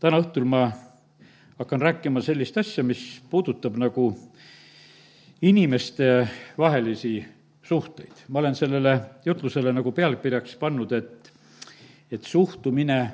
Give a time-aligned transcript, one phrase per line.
[0.00, 0.66] täna õhtul ma
[1.58, 4.08] hakkan rääkima sellist asja, mis puudutab nagu
[5.42, 6.28] inimeste
[6.58, 7.24] vahelisi
[7.62, 8.26] suhteid.
[8.28, 11.32] ma olen sellele jutlusele nagu pealkirjaks pannud, et,
[12.10, 13.10] et suhtumine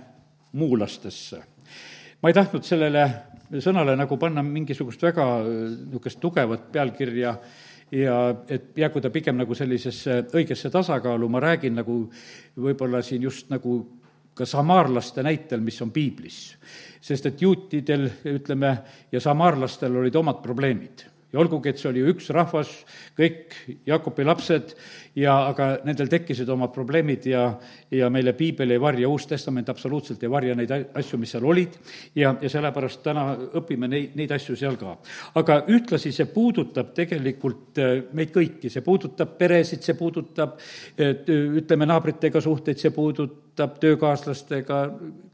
[0.52, 1.42] muulastesse.
[2.22, 3.08] ma ei tahtnud sellele
[3.58, 7.36] sõnale nagu panna mingisugust väga niisugust tugevat pealkirja
[7.92, 8.18] ja
[8.48, 12.04] et jäägu ta pigem nagu sellisesse õigesse tasakaalu, ma räägin nagu
[12.56, 13.99] võib-olla siin just nagu
[14.40, 16.40] ka samaarlaste näitel, mis on piiblis.
[17.00, 18.74] sest et juutidel, ütleme,
[19.12, 22.70] ja samaarlastel olid omad probleemid ja olgugi, et see oli üks rahvas,
[23.18, 23.54] kõik
[23.86, 24.74] Jakobi lapsed
[25.18, 27.42] ja aga nendel tekkisid omad probleemid ja,
[27.90, 31.74] ja meile piibel ei varja, Uus Testament absoluutselt ei varja neid asju, mis seal olid,
[32.14, 33.26] ja, ja sellepärast täna
[33.58, 34.96] õpime neid, neid asju seal ka.
[35.40, 40.58] aga ühtlasi see puudutab tegelikult äh, meid kõiki, see puudutab peresid, see puudutab
[41.00, 44.78] ütleme, naabritega suhteid, see puudutab töökaaslastega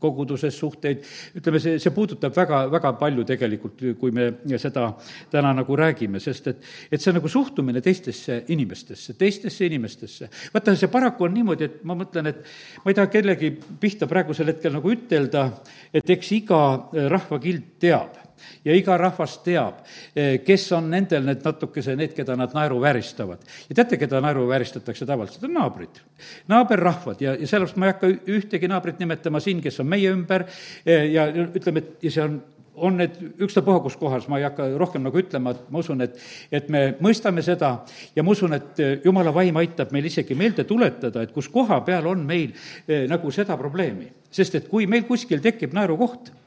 [0.01, 1.05] koguduses suhteid,
[1.37, 4.89] ütleme, see, see puudutab väga, väga palju tegelikult, kui me seda
[5.33, 10.31] täna nagu räägime, sest et, et see nagu suhtumine teistesse inimestesse, teistesse inimestesse.
[10.55, 12.45] vaata, see paraku on niimoodi, et ma mõtlen, et
[12.85, 15.49] ma ei taha kellegi pihta praegusel hetkel nagu ütelda,
[15.95, 18.23] et eks iga äh, rahvakild teab
[18.65, 19.81] ja iga rahvas teab,
[20.17, 23.45] äh, kes on nendel need natukese, need, keda nad naeruvääristavad.
[23.69, 26.03] ja teate, keda naeruvääristatakse tavaliselt, on naabrid,
[26.49, 30.47] naaberrahvad ja, ja sellepärast ma ei hakka ühtegi naabrit nimetama siin, kes on meie ümber
[30.47, 32.39] äh, ja ütleme, et ja see on
[32.77, 36.17] on need ükstapuha kus kohas, ma ei hakka rohkem nagu ütlema, et ma usun, et,
[36.53, 37.73] et me mõistame seda
[38.17, 42.07] ja ma usun, et jumala vaim aitab meil isegi meelde tuletada, et kus koha peal
[42.11, 42.53] on meil
[42.87, 44.11] eh, nagu seda probleemi.
[44.31, 46.46] sest et kui meil kuskil tekib naerukoht, eh,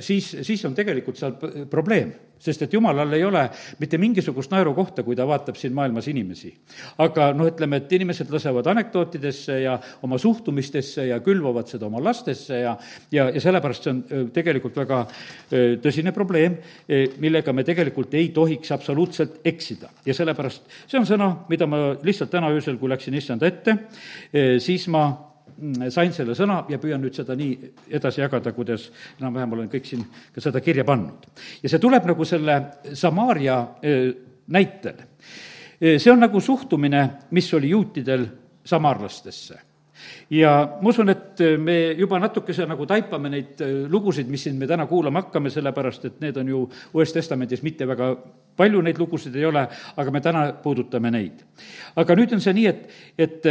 [0.00, 1.36] siis, siis on tegelikult seal
[1.70, 3.42] probleem sest et jumalal ei ole
[3.80, 6.52] mitte mingisugust naerukohta, kui ta vaatab siin maailmas inimesi.
[7.02, 12.60] aga noh, ütleme, et inimesed lasevad anekdootidesse ja oma suhtumistesse ja külvavad seda oma lastesse
[12.60, 12.76] ja
[13.12, 15.02] ja, ja sellepärast see on tegelikult väga
[15.82, 16.58] tõsine probleem,
[17.22, 19.90] millega me tegelikult ei tohiks absoluutselt eksida.
[20.06, 23.78] ja sellepärast see on sõna, mida ma lihtsalt täna öösel, kui läksin issanda ette,
[24.60, 25.08] siis ma
[25.90, 28.88] sain selle sõna ja püüan nüüd seda nii edasi jagada, kuidas
[29.20, 30.02] enam-vähem olen kõik siin
[30.34, 31.28] ka seda kirja pannud.
[31.62, 32.58] ja see tuleb nagu selle
[32.92, 33.60] Samaaria
[34.46, 35.04] näitel.
[35.80, 38.26] see on nagu suhtumine, mis oli juutidel
[38.64, 39.60] samaarlastesse
[40.30, 44.86] ja ma usun, et me juba natukese nagu taipame neid lugusid, mis siin me täna
[44.86, 48.14] kuulama hakkame, sellepärast et need on ju Uues Testamendis mitte väga
[48.56, 51.44] palju neid lugusid ei ole, aga me täna puudutame neid.
[51.96, 53.48] aga nüüd on see nii, et, et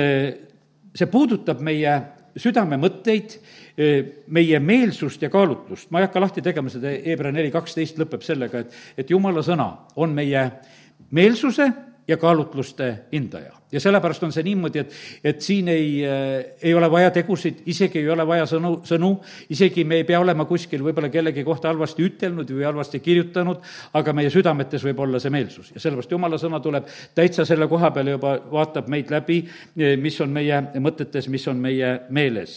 [0.95, 1.95] see puudutab meie
[2.39, 3.37] südame mõtteid,
[4.27, 8.63] meie meelsust ja kaalutlust, ma ei hakka lahti tegema seda, Hebra neli kaksteist lõpeb sellega,
[8.63, 9.69] et, et jumala sõna
[9.99, 10.43] on meie
[11.15, 11.69] meelsuse
[12.07, 14.93] ja kaalutluste hindaja ja sellepärast on see niimoodi, et,
[15.23, 16.03] et siin ei,
[16.61, 19.11] ei ole vaja tegusid, isegi ei ole vaja sõnu, sõnu,
[19.53, 23.63] isegi me ei pea olema kuskil võib-olla kellegi kohta halvasti ütelnud või halvasti kirjutanud,
[23.97, 27.91] aga meie südametes võib olla see meelsus ja sellepärast jumala sõna tuleb täitsa selle koha
[27.95, 29.41] peale juba, vaatab meid läbi,
[30.01, 32.55] mis on meie mõtetes, mis on meie meeles.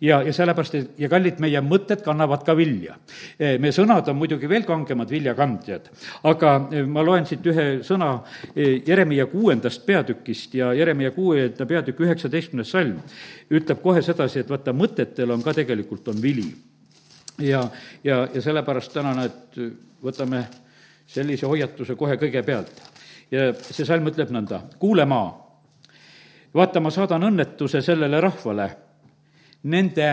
[0.00, 2.96] ja, ja sellepärast, et ja kallid, meie mõtted kannavad ka vilja.
[3.38, 5.88] Meie sõnad on muidugi veel kangemad viljakandjad,
[6.28, 6.54] aga
[6.90, 8.12] ma loen siit ühe sõna
[8.56, 12.98] Jeremiah kuuendast peatükist, teist ja Jeremia kuuenda peatükk üheksateistkümnes salm
[13.50, 16.54] ütleb kohe sedasi, et vaata, mõtetel on ka tegelikult, on vili.
[17.38, 17.68] ja,
[18.04, 19.58] ja, ja sellepärast täna näed,
[20.02, 20.46] võtame
[21.06, 22.82] sellise hoiatuse kohe kõigepealt.
[23.30, 25.30] ja see salm ütleb nõnda, kuule maa,
[26.54, 28.70] vaata, ma saadan õnnetuse sellele rahvale,
[29.62, 30.10] nende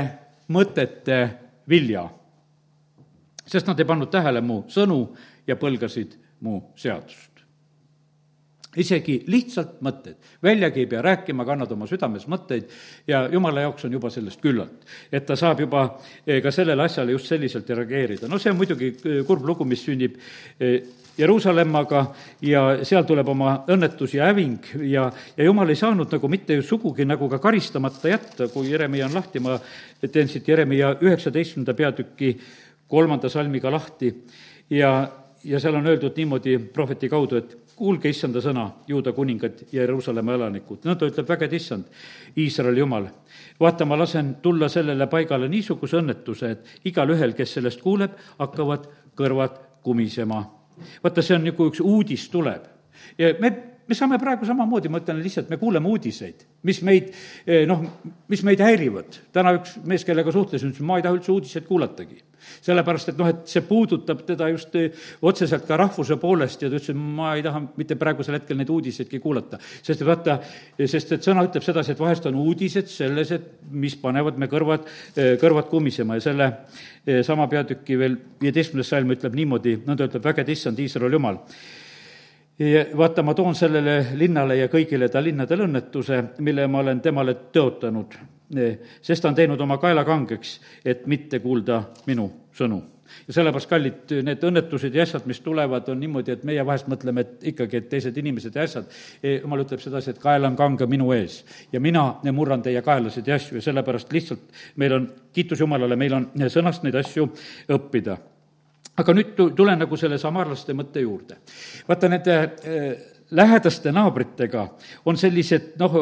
[0.47, 1.29] mõtete
[1.69, 2.09] vilja.
[3.45, 5.15] sest nad ei pannud tähele mu sõnu
[5.47, 7.28] ja põlgasid mu seadust
[8.77, 12.69] isegi lihtsalt mõtted, väljagi ei pea rääkima, kannad oma südames mõtteid
[13.09, 14.85] ja jumala jaoks on juba sellest küllalt.
[15.11, 18.27] et ta saab juba eh, ka sellele asjale just selliselt reageerida.
[18.27, 20.17] no see on muidugi eh, kurb lugu, mis sünnib
[20.59, 20.83] eh,
[21.19, 22.05] Jeruusalemmaga
[22.41, 27.05] ja seal tuleb oma õnnetus ja häving ja, ja jumal ei saanud nagu mitte sugugi
[27.05, 29.57] nagu ka karistamata jätta, kui Jeremia on lahti, ma
[30.11, 32.35] teen siit Jeremia üheksateistkümnenda peatüki
[32.87, 34.13] kolmanda salmiga lahti
[34.69, 35.09] ja,
[35.43, 40.35] ja seal on öeldud niimoodi prohveti kaudu, et kuulge issanda sõna, juuda kuningad ja Jeruusalemma
[40.35, 40.83] elanikud.
[40.85, 41.85] nõnda ütleb vägede issand,
[42.37, 43.07] Iisraeli jumal.
[43.59, 49.57] vaata, ma lasen tulla sellele paigale niisuguse õnnetuse, et igalühel, kes sellest kuuleb, hakkavad kõrvad
[49.83, 50.43] kumisema.
[51.03, 52.67] vaata, see on nagu üks uudis tuleb
[53.17, 53.51] ja me
[53.89, 57.11] me saame praegu samamoodi, ma ütlen lihtsalt, me kuuleme uudiseid, mis meid
[57.69, 57.83] noh,
[58.29, 59.21] mis meid häirivad.
[59.33, 62.21] täna üks mees, kellega suhtlesin, ütles, ma ei taha üldse uudiseid kuulatagi
[62.63, 64.75] sellepärast, et noh, et see puudutab teda just
[65.25, 68.71] otseselt ka rahvuse poolest ja ta ütles, et ma ei taha mitte praegusel hetkel neid
[68.73, 69.59] uudiseidki kuulata.
[69.85, 70.39] sest vaata,
[70.79, 74.87] sest et sõna ütleb sedasi, et vahest on uudised selles, et mis panevad me kõrvad,
[75.41, 76.49] kõrvad kumisema ja selle
[77.25, 81.43] sama peatüki veel viieteistkümnes salm ütleb niimoodi, nõnda ütleb vägede issand Iisraeli jumal
[82.97, 88.15] vaata, ma toon sellele linnale ja kõigile ta linnadele õnnetuse, mille ma olen temale tõotanud,
[89.01, 92.81] sest ta on teinud oma kaela kangeks, et mitte kuulda minu sõnu.
[93.27, 97.21] ja sellepärast, kallid, need õnnetused ja asjad, mis tulevad, on niimoodi, et meie vahest mõtleme,
[97.21, 98.91] et ikkagi, et teised inimesed ja asjad,
[99.23, 101.39] jumal ütleb sedasi, et kael on kange minu ees.
[101.71, 103.57] Ja mina murran teie kaelasid ja asju.
[103.57, 107.31] Ja sellepärast lihtsalt meil on, kiitus Jumalale, meil on sõnast neid asju
[107.71, 108.19] õppida
[108.99, 111.39] aga nüüd tulen nagu selle samarlaste mõtte juurde.
[111.87, 112.91] vaata, nende äh,
[113.31, 114.67] lähedaste naabritega
[115.05, 115.97] on sellised noh,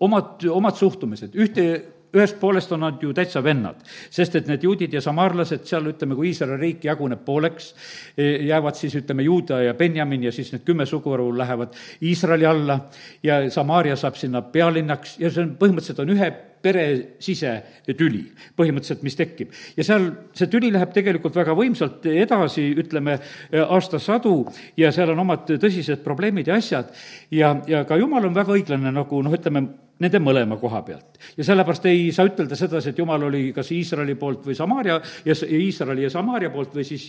[0.00, 1.68] omad, omad suhtumised, ühte
[2.14, 3.80] ühest poolest on nad ju täitsa vennad,
[4.10, 7.72] sest et need juudid ja samaarlased seal, ütleme, kui Iisraeli riik jaguneb pooleks,
[8.16, 12.80] e, jäävad siis, ütleme, Juuda ja Benjamin ja siis need kümme suguharu lähevad Iisraeli alla
[13.22, 16.30] ja Samaaria saab sinna pealinnaks ja see on, põhimõtteliselt on ühe
[16.62, 16.84] pere
[17.22, 18.22] sisetüli
[18.58, 19.52] põhimõtteliselt, mis tekib.
[19.76, 23.18] ja seal see tüli läheb tegelikult väga võimsalt edasi, ütleme,
[23.64, 24.36] aastasadu
[24.76, 26.92] ja seal on omad tõsised probleemid ja asjad
[27.30, 29.66] ja, ja ka jumal on väga õiglane nagu noh, ütleme,
[29.98, 31.18] nende mõlema koha pealt.
[31.36, 35.34] ja sellepärast ei saa ütelda sedasi, et jumal oli kas Iisraeli poolt või Samaaria ja
[35.34, 37.06] Iisraeli ja Samaaria poolt või siis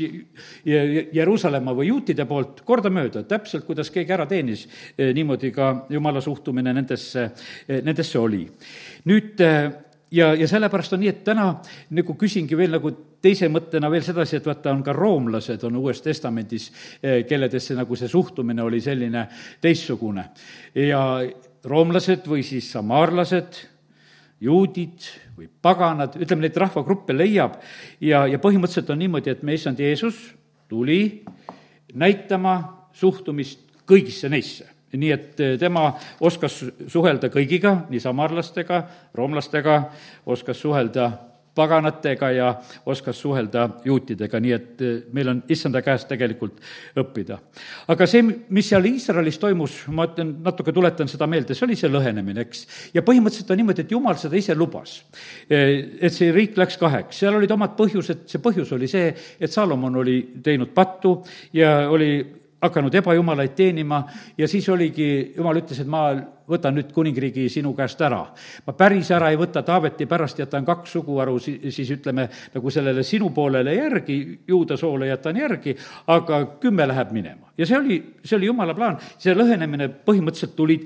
[1.13, 7.30] Jeruusalemma või juutide poolt, kordamööda, täpselt kuidas keegi ära teenis, niimoodi ka jumala suhtumine nendesse,
[7.83, 8.45] nendesse oli
[9.09, 9.69] nüüd äh,
[10.12, 11.50] ja, ja sellepärast on nii, et täna
[11.95, 16.01] nagu küsingi veel nagu teise mõttena veel sedasi, et vaata, on ka roomlased, on Uues
[16.01, 16.69] Testamendis,
[17.27, 19.25] kelledesse nagu see suhtumine oli selline
[19.62, 20.30] teistsugune.
[20.75, 21.03] ja
[21.67, 23.59] roomlased või siis samaarlased,
[24.39, 25.07] juudid
[25.38, 27.57] või paganad, ütleme, neid rahvagruppe leiab
[28.00, 30.19] ja, ja põhimõtteliselt on niimoodi, et meie issand Jeesus
[30.71, 31.25] tuli
[31.94, 32.56] näitama
[32.95, 34.67] suhtumist kõigisse neisse.
[34.89, 35.91] Nii et eh, tema
[36.25, 38.81] oskas suhelda kõigiga, nii samarlastega,
[39.13, 39.83] roomlastega,
[40.25, 41.11] oskas suhelda
[41.56, 42.50] paganatega ja
[42.86, 46.60] oskas suhelda juutidega, nii et eh, meil on issanda käest tegelikult
[47.00, 47.40] õppida.
[47.88, 51.92] aga see, mis seal Iisraelis toimus, ma ütlen, natuke tuletan seda meelde, see oli see
[51.92, 52.66] lõhenemine, eks.
[52.94, 55.00] ja põhimõtteliselt on niimoodi, et jumal seda ise lubas.
[55.50, 59.54] Eh, et see riik läks kaheks, seal olid omad põhjused, see põhjus oli see, et
[59.54, 61.19] Salomon oli teinud pattu
[61.54, 64.03] ja oli hakanud ebajumalaid teenima
[64.38, 66.09] ja siis oligi, jumal ütles, et ma
[66.50, 68.21] võtan nüüd kuningriigi sinu käest ära.
[68.65, 73.29] ma päris ära ei võta, Taaveti pärast jätan kaks suguharu, siis ütleme, nagu sellele sinu
[73.35, 75.75] poolele järgi, juuda soole jätan järgi,
[76.07, 77.51] aga kümme läheb minema.
[77.57, 80.79] ja see oli, see oli jumala plaan, see lõhenemine põhimõtteliselt tuli,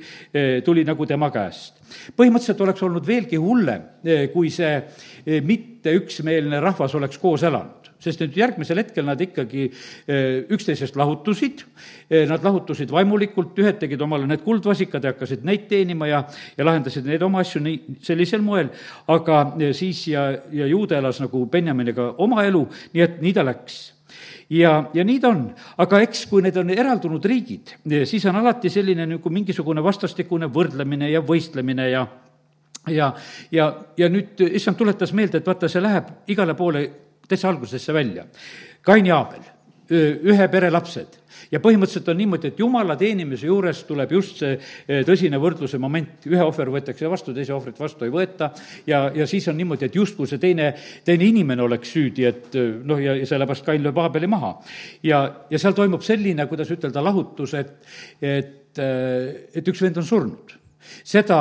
[0.65, 1.79] tuli nagu tema käest.
[2.17, 3.87] põhimõtteliselt oleks olnud veelgi hullem,
[4.33, 10.43] kui see mitte üksmeelne rahvas oleks koos elanud sest nüüd järgmisel hetkel nad ikkagi eh,
[10.53, 11.63] üksteisest lahutusid,
[12.09, 16.23] eh, nad lahutusid vaimulikult, ühed tegid omale need kuldvasikad ja hakkasid neid teenima ja,
[16.57, 18.71] ja lahendasid neid oma asju nii, sellisel moel,
[19.13, 23.45] aga eh, siis ja, ja juuda elas nagu Benjaminiga oma elu, nii et nii ta
[23.47, 23.81] läks.
[24.53, 25.45] Ja, ja nii ta on.
[25.81, 27.71] aga eks, kui need on eraldunud riigid,
[28.05, 32.03] siis on alati selline nagu mingisugune vastastikune võrdlemine ja võistlemine ja
[32.91, 33.13] ja,
[33.51, 36.83] ja, ja nüüd issand tuletas meelde, et vaata, see läheb igale poole
[37.33, 38.25] täitsa algusesse välja.
[38.85, 39.43] Kain ja Aabel,
[39.91, 41.19] ühe pere lapsed
[41.53, 46.41] ja põhimõtteliselt on niimoodi, et jumala teenimise juures tuleb just see tõsine võrdluse moment, ühe
[46.43, 48.49] ohver võetakse vastu, teise ohvrit vastu ei võeta
[48.89, 50.71] ja, ja siis on niimoodi, et justkui see teine,
[51.05, 54.55] teine inimene oleks süüdi, et noh, ja, ja sellepärast Kain lööb Aabeli maha.
[55.05, 57.75] ja, ja seal toimub selline, kuidas ütelda, lahutus, et,
[58.21, 60.55] et, et üks vend on surnud.
[61.03, 61.39] seda,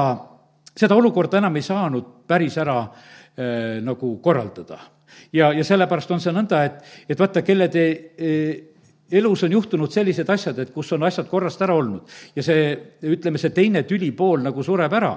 [0.77, 4.81] seda olukorda enam ei saanud päris ära äh, nagu korraldada
[5.33, 8.37] ja, ja sellepärast on see nõnda, et, et vaata, kelle te e,
[9.13, 12.71] elus on juhtunud sellised asjad, et kus on asjad korrast ära olnud ja see,
[13.13, 15.13] ütleme, see teine tülipool nagu sureb ära,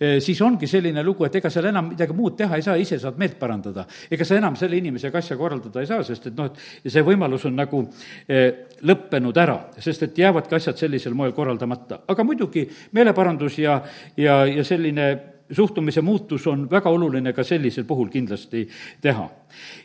[0.00, 2.98] e, siis ongi selline lugu, et ega seal enam midagi muud teha ei saa, ise
[3.02, 3.86] saad meelt parandada.
[4.10, 7.46] ega sa enam selle inimesega asja korraldada ei saa, sest et noh, et see võimalus
[7.48, 7.84] on nagu
[8.28, 8.42] e,
[8.88, 12.02] lõppenud ära, sest et jäävadki asjad sellisel moel korraldamata.
[12.08, 13.80] aga muidugi meeleparandus ja,
[14.16, 18.68] ja, ja selline suhtumise muutus on väga oluline ka sellisel puhul kindlasti
[19.00, 19.28] teha.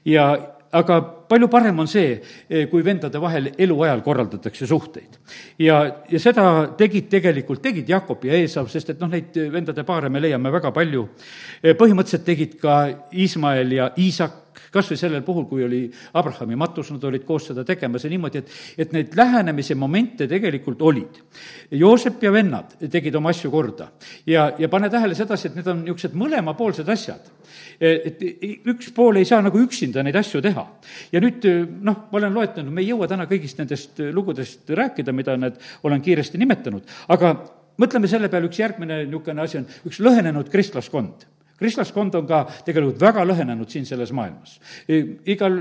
[0.06, 0.38] ja
[0.72, 1.02] aga
[1.32, 2.18] palju parem on see,
[2.72, 5.18] kui vendade vahel eluajal korraldatakse suhteid.
[5.60, 5.80] ja,
[6.12, 6.46] ja seda
[6.78, 10.74] tegid tegelikult, tegid Jakob ja Eesav, sest et noh, neid vendade paare me leiame väga
[10.76, 11.08] palju.
[11.64, 15.82] põhimõtteliselt tegid ka Iismael ja Iisak, kas või sellel puhul, kui oli
[16.18, 18.54] Abrahami matus, nad olid koos seda tegemas ja niimoodi, et,
[18.86, 21.20] et neid lähenemise momente tegelikult olid.
[21.76, 23.92] Joosep ja vennad tegid oma asju korda
[24.28, 27.32] ja, ja pane tähele sedasi, et need on niisugused mõlemapoolsed asjad.
[27.82, 28.22] et
[28.70, 30.66] üks pool ei saa nagu üksinda neid asju teha.
[31.12, 31.48] ja nüüd
[31.86, 36.02] noh, ma olen loetlenud, me ei jõua täna kõigist nendest lugudest rääkida, mida need olen
[36.04, 37.36] kiiresti nimetanud, aga
[37.82, 41.28] mõtleme selle peale, üks järgmine niisugune asi on üks lõhenenud kristlaskond.
[41.62, 44.56] Kristlaskond on ka tegelikult väga lõhenenud siin selles maailmas.
[44.90, 45.60] igal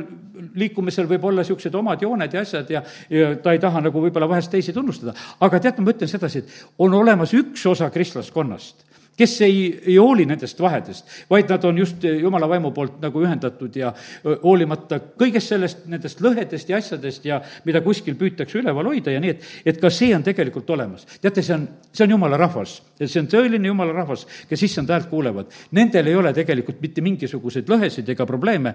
[0.56, 2.80] liikumisel võib olla niisugused omad jooned ja asjad ja,
[3.12, 5.12] ja ta ei taha nagu võib-olla vahest teisi tunnustada,
[5.44, 8.86] aga tead, ma ütlen sedasi, et on olemas üks osa kristlaskonnast,
[9.20, 13.76] kes ei, ei hooli nendest vahedest, vaid nad on just jumala vaimu poolt nagu ühendatud
[13.76, 13.92] ja
[14.24, 19.34] hoolimata kõigest sellest, nendest lõhedest ja asjadest ja mida kuskil püütakse üleval hoida ja nii,
[19.36, 21.06] et, et ka see on tegelikult olemas.
[21.20, 25.10] teate, see on, see on jumala rahvas, see on tõeline jumala rahvas, kes issand häält
[25.12, 25.52] kuulevad.
[25.76, 28.74] Nendel ei ole tegelikult mitte mingisuguseid lõhesid ega probleeme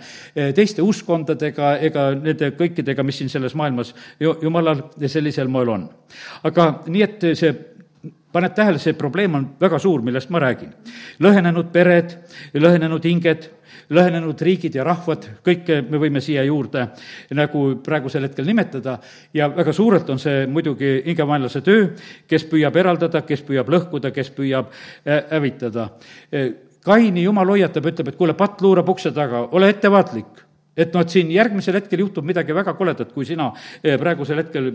[0.55, 5.87] teiste uskkondadega ega nende kõikidega, mis siin selles maailmas jumalal sellisel moel on.
[6.45, 7.53] aga nii, et see
[8.35, 10.73] paned tähele, see probleem on väga suur, millest ma räägin.
[11.23, 12.17] lõhenenud pered,
[12.53, 13.47] lõhenenud hinged,
[13.95, 16.87] lõhenenud riigid ja rahvad, kõike me võime siia juurde
[17.37, 18.97] nagu praegusel hetkel nimetada
[19.33, 21.91] ja väga suurelt on see muidugi hingevaenlase töö,
[22.27, 25.91] kes püüab eraldada, kes püüab lõhkuda, kes püüab äh, hävitada.
[26.85, 30.43] Kaini jumal hoiatab, ütleb, et kuule, patt luurab ukse taga, ole ettevaatlik
[30.75, 34.73] et noh, et siin järgmisel hetkel juhtub midagi väga koledat, kui sina äh, praegusel hetkel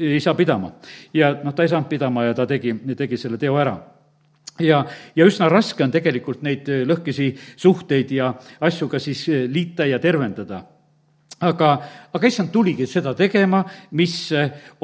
[0.00, 0.72] ei saa pidama.
[1.14, 3.76] ja noh, ta ei saanud pidama ja ta tegi, tegi selle teo ära
[4.60, 4.84] ja,
[5.16, 10.62] ja üsna raske on tegelikult neid lõhkisi suhteid ja asju ka siis liita ja tervendada
[11.40, 11.70] aga,
[12.12, 13.62] aga issand tuligi seda tegema,
[13.96, 14.14] mis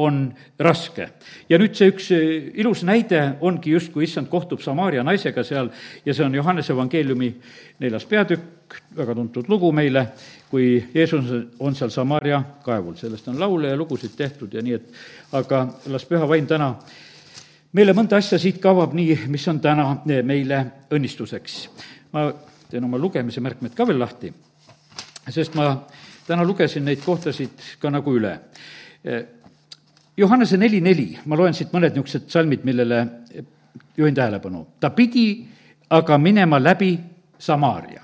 [0.01, 0.25] on
[0.59, 1.09] raske.
[1.49, 2.11] ja nüüd see üks
[2.57, 5.71] ilus näide ongi justkui issand kohtub Samaaria naisega seal
[6.05, 7.33] ja see on Johannese evangeeliumi
[7.81, 10.07] neljas peatükk, väga tuntud lugu meile,
[10.51, 11.29] kui Jeesus
[11.61, 16.09] on seal Samaaria kaevul, sellest on laule ja lugusid tehtud ja nii, et aga las
[16.09, 16.73] püha vaim täna
[17.77, 21.69] meile mõnda asja siit ka avab nii, mis on täna meile õnnistuseks.
[22.13, 22.31] ma
[22.71, 24.33] teen oma lugemise märkmed ka veel lahti,
[25.29, 25.69] sest ma
[26.27, 28.33] täna lugesin neid kohtasid ka nagu üle.
[30.17, 33.03] Johannese neli neli, ma loen siit mõned niisugused salmid, millele
[33.97, 34.67] juhin tähelepanu.
[34.81, 35.47] ta pidi
[35.91, 36.99] aga minema läbi
[37.39, 38.03] Samaaria.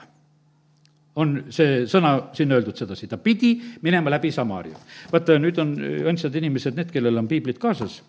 [1.17, 4.77] on see sõna siin öeldud sedasi, ta pidi minema läbi Samaaria.
[5.13, 5.77] vaata, nüüd on
[6.13, 8.03] õndsad inimesed need, kellel on piiblid kaasas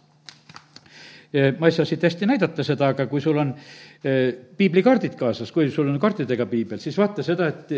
[1.57, 3.55] ma ei saa siit hästi näidata seda, aga kui sul on
[4.57, 7.71] piiblikaardid kaasas, kui sul on kaartidega piibel, siis vaata seda, et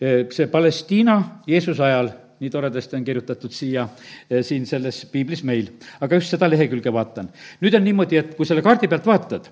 [0.00, 2.10] see Palestiina Jeesuse ajal,
[2.40, 3.86] nii toredasti on kirjutatud siia,
[4.44, 5.70] siin selles piiblis meil,
[6.04, 7.30] aga just seda lehekülge vaatan.
[7.62, 9.48] nüüd on niimoodi, et kui selle kaardi pealt vaatad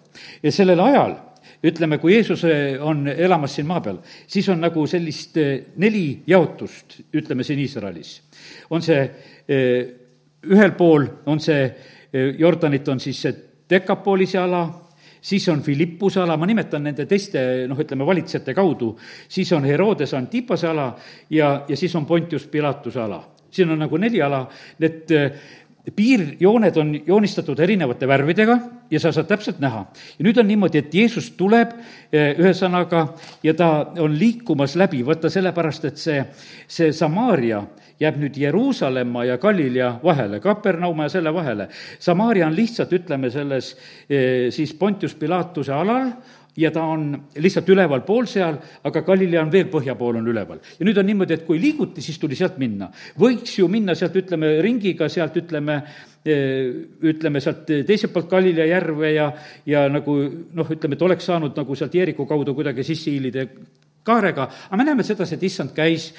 [0.53, 1.17] sellel ajal
[1.65, 2.45] ütleme, kui Jeesus
[2.85, 3.99] on elamas siin maa peal,
[4.29, 5.39] siis on nagu sellist
[5.81, 8.21] neli jaotust, ütleme siin Iisraelis.
[8.71, 9.01] on see,
[10.45, 11.69] ühel pool on see,
[12.39, 13.35] Jordanit on siis see
[13.71, 14.67] Dekapolise ala,
[15.25, 18.93] siis on Philippuse ala, ma nimetan nende teiste noh, ütleme valitsejate kaudu,
[19.29, 20.91] siis on Herodes Antipase ala
[21.33, 23.23] ja, ja siis on Pontius Pilatuse ala.
[23.55, 24.49] siin on nagu neli ala,
[24.83, 25.45] need eh,
[25.95, 28.59] piirjooned on joonistatud erinevate värvidega
[28.91, 29.87] ja sa saad täpselt näha.
[30.19, 31.73] ja nüüd on niimoodi, et Jeesus tuleb
[32.13, 33.07] eh, ühesõnaga
[33.43, 36.25] ja ta on liikumas läbi, vaata sellepärast, et see,
[36.69, 37.63] see Samaaria
[38.01, 41.69] jääb nüüd Jeruusalemma ja Galilea vahele, Kapernauma ja selle vahele.
[41.99, 43.75] Samaaria on lihtsalt, ütleme, selles
[44.09, 46.11] eh, siis Pontius Pilatuse alal,
[46.57, 50.61] ja ta on lihtsalt ülevalpool seal, aga Galilea on veel põhja pool on üleval.
[50.79, 52.91] ja nüüd on niimoodi, et kui liiguti, siis tuli sealt minna.
[53.19, 55.81] võiks ju minna sealt, ütleme, ringiga sealt, ütleme,
[56.25, 56.71] eh,
[57.03, 59.33] ütleme sealt teiselt poolt Galilea järve ja,
[59.67, 60.19] ja nagu
[60.55, 63.49] noh, ütleme, et oleks saanud nagu sealt Jeeriku kaudu kuidagi sisse hiilida
[64.05, 66.11] kaarega, aga me näeme sedasi, et issand käis,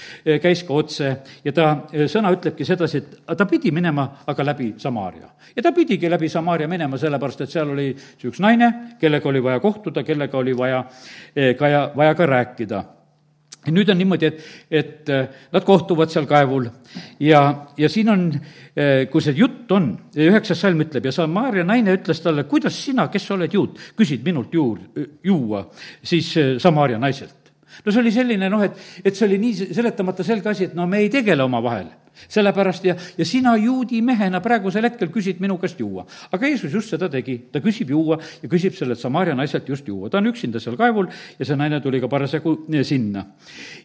[0.41, 1.11] käis ka otse
[1.45, 1.67] ja ta,
[2.11, 5.29] sõna ütlebki sedasi, et ta pidi minema aga läbi Samaaria.
[5.55, 7.91] ja ta pidigi läbi Samaaria minema, sellepärast et seal oli
[8.25, 10.83] üks naine, kellega oli vaja kohtuda, kellega oli vaja
[11.57, 12.83] ka ja vaja ka rääkida.
[13.65, 15.09] Nüüd on niimoodi, et, et
[15.53, 16.67] nad kohtuvad seal kaevul
[17.19, 17.39] ja,
[17.77, 18.27] ja siin on,
[19.09, 19.87] kui see jutt on,
[20.21, 24.21] üheksas salm ütleb ja Samaaria naine ütles talle, kuidas sina, kes sa oled juut, küsid
[24.25, 24.83] minult juur,
[25.25, 25.65] juua
[26.05, 26.29] siis
[26.61, 27.44] Samaaria naiselt
[27.83, 30.87] no see oli selline noh, et, et see oli nii seletamata selge asi, et no
[30.87, 31.91] me ei tegele omavahel
[32.27, 36.05] sellepärast ja, ja sina juudi mehena praegusel hetkel küsid minu käest juua.
[36.31, 40.09] aga Jeesus just seda tegi, ta küsib juua ja küsib sellelt Samaaria naiselt just juua.
[40.09, 43.25] ta on üksinda seal kaevul ja see naine tuli ka parasjagu eh, sinna.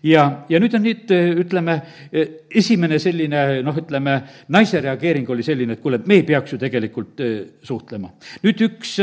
[0.03, 1.81] ja, ja nüüd on nüüd, eh, ütleme,
[2.13, 2.29] eh,
[2.63, 6.59] esimene selline noh, ütleme, naise reageering oli selline, et kuule, et me ei peaks ju
[6.59, 7.21] tegelikult
[7.67, 8.15] suhtlema.
[8.45, 8.99] nüüd üks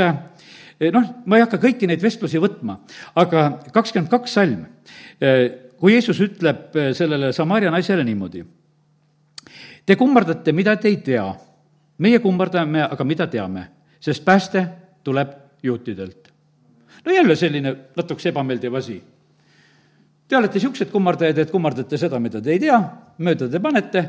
[0.93, 2.77] noh, ma ei hakka kõiki neid vestlusi võtma,
[3.17, 4.67] aga kakskümmend kaks salm,
[5.77, 8.43] kui Jeesus ütleb sellele Samaaria naisele niimoodi
[9.87, 11.25] Te kummardate, mida te ei tea.
[11.97, 13.63] meie kummardame, aga mida teame,
[13.99, 14.67] sest pääste
[15.03, 15.29] tuleb
[15.63, 16.27] juutidelt.
[17.05, 19.03] no jälle selline natukese ebameeldiv asi.
[20.27, 22.77] Te olete niisugused kummardajad, et kummardate seda, mida te ei tea,
[23.17, 24.03] mööda te panete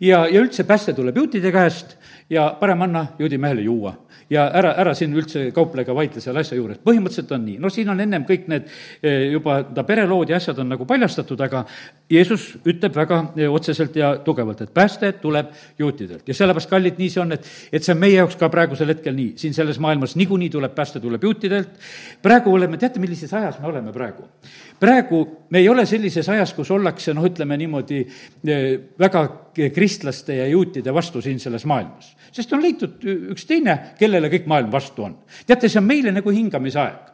[0.00, 1.96] ja, ja üldse pääste tuleb juutide käest
[2.30, 3.94] ja parem anna juudi mehele juua
[4.30, 6.78] ja ära, ära siin üldse kauple ega vaidle selle asja juures.
[6.84, 8.68] põhimõtteliselt on nii, no siin on ennem kõik need
[9.02, 11.64] eh, juba ta perelood ja asjad on nagu paljastatud, aga
[12.10, 17.10] Jeesus ütleb väga eh, otseselt ja tugevalt, et pääste tuleb juutidelt ja sellepärast, kallid, nii
[17.10, 20.14] see on, et, et see on meie jaoks ka praegusel hetkel nii, siin selles maailmas
[20.20, 21.74] niikuinii tuleb pääste, tuleb juutidelt.
[22.22, 24.28] praegu oleme, teate, millises ajas me oleme praegu?
[24.80, 28.04] praegu me ei ole sellises ajas, kus ollakse, noh, ütleme niimoodi,
[28.46, 29.26] eh, väga
[29.74, 32.14] kristlaste ja juutide vastu siin selles maailmas.
[32.32, 35.16] Sest on leitud üks teine, kellele kõik maailm vastu on.
[35.46, 37.08] teate, see on meile nagu hingamisaeg.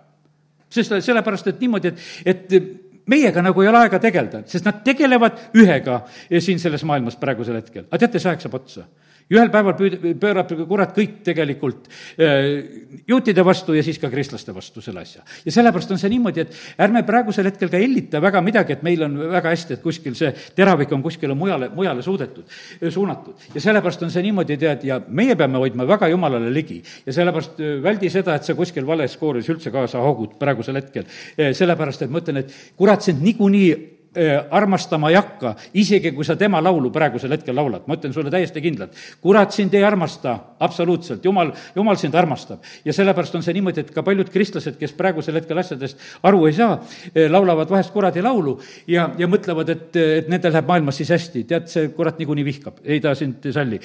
[0.71, 5.51] sest sellepärast, et niimoodi, et, et meiega nagu ei ole aega tegeleda, sest nad tegelevad
[5.57, 6.03] ühega
[6.39, 7.87] siin selles maailmas praegusel hetkel.
[7.91, 8.87] aga teate, see aeg saab otsa
[9.27, 11.89] ja ühel päeval püüd-, pöörab kurat kõik tegelikult
[12.23, 15.25] äh, juutide vastu ja siis ka kristlaste vastu selle asja.
[15.45, 19.03] ja sellepärast on see niimoodi, et ärme praegusel hetkel ka hellita väga midagi, et meil
[19.07, 22.47] on väga hästi, et kuskil see teravik on kuskile mujale, mujale suudetud,
[22.89, 23.49] suunatud.
[23.55, 26.79] ja sellepärast on see niimoodi, tead, ja meie peame hoidma väga jumalale ligi.
[27.07, 31.11] ja sellepärast väldi seda, et sa kuskil vales kooris üldse kaasa haugud praegusel hetkel.
[31.37, 36.39] sellepärast, et ma ütlen, et kurat sind niikuinii Äh, armastama ei hakka, isegi kui sa
[36.41, 38.95] tema laulu praegusel hetkel laulad, ma ütlen sulle täiesti kindlalt.
[39.21, 42.63] kurat sind ei armasta, absoluutselt, jumal, jumal sind armastab.
[42.85, 46.57] ja sellepärast on see niimoodi, et ka paljud kristlased, kes praegusel hetkel asjadest aru ei
[46.57, 46.79] saa,
[47.13, 48.57] äh, laulavad vahest kuradi laulu
[48.89, 52.81] ja, ja mõtlevad, et, et nendel läheb maailmas siis hästi, tead, see kurat niikuinii vihkab,
[52.89, 53.83] ei ta sind ei salli.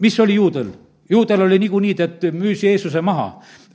[0.00, 0.72] mis oli juudel?
[1.10, 3.26] Juudel oli niikuinii, tead, müüs Jeesuse maha,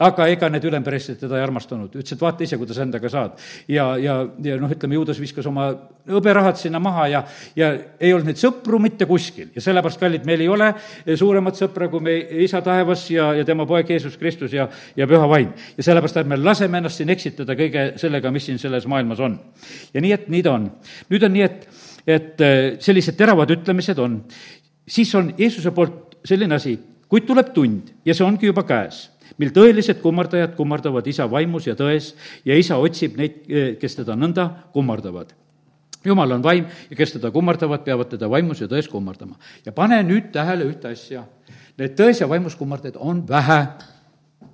[0.01, 3.35] aga ega need ülempreestrid teda ei armastanud, ütles, et vaata ise, kuidas endaga saad.
[3.67, 5.67] ja, ja, ja noh, ütleme, juudas viskas oma
[6.09, 7.23] hõberahad sinna maha ja,
[7.59, 10.71] ja ei olnud neid sõpru mitte kuskil ja sellepärast, kallid, meil ei ole
[11.19, 15.29] suuremat sõpra kui meie isa taevas ja, ja tema poeg Jeesus Kristus ja, ja püha
[15.29, 15.53] vaim.
[15.77, 19.37] ja sellepärast ärme laseme ennast siin eksitada kõige sellega, mis siin selles maailmas on.
[19.93, 20.69] ja nii, et nii ta on.
[21.11, 21.67] nüüd on nii, et,
[22.07, 22.45] et
[22.81, 24.21] sellised teravad ütlemised on,
[24.89, 26.73] siis on Jeesuse poolt selline asi,
[27.09, 29.07] kuid tuleb tund ja see ongi juba käes,
[29.41, 32.13] mil tõelised kummardajad kummardavad isa vaimus ja tões
[32.45, 33.43] ja isa otsib neid,
[33.81, 35.35] kes teda nõnda kummardavad
[36.05, 39.35] jumal on vaim ja kes teda kummardavad, peavad teda vaimus ja tões kummardama.
[39.65, 41.25] ja pane nüüd tähele ühte asja.
[41.79, 43.59] Need tões ja vaimus kummardajad on vähe.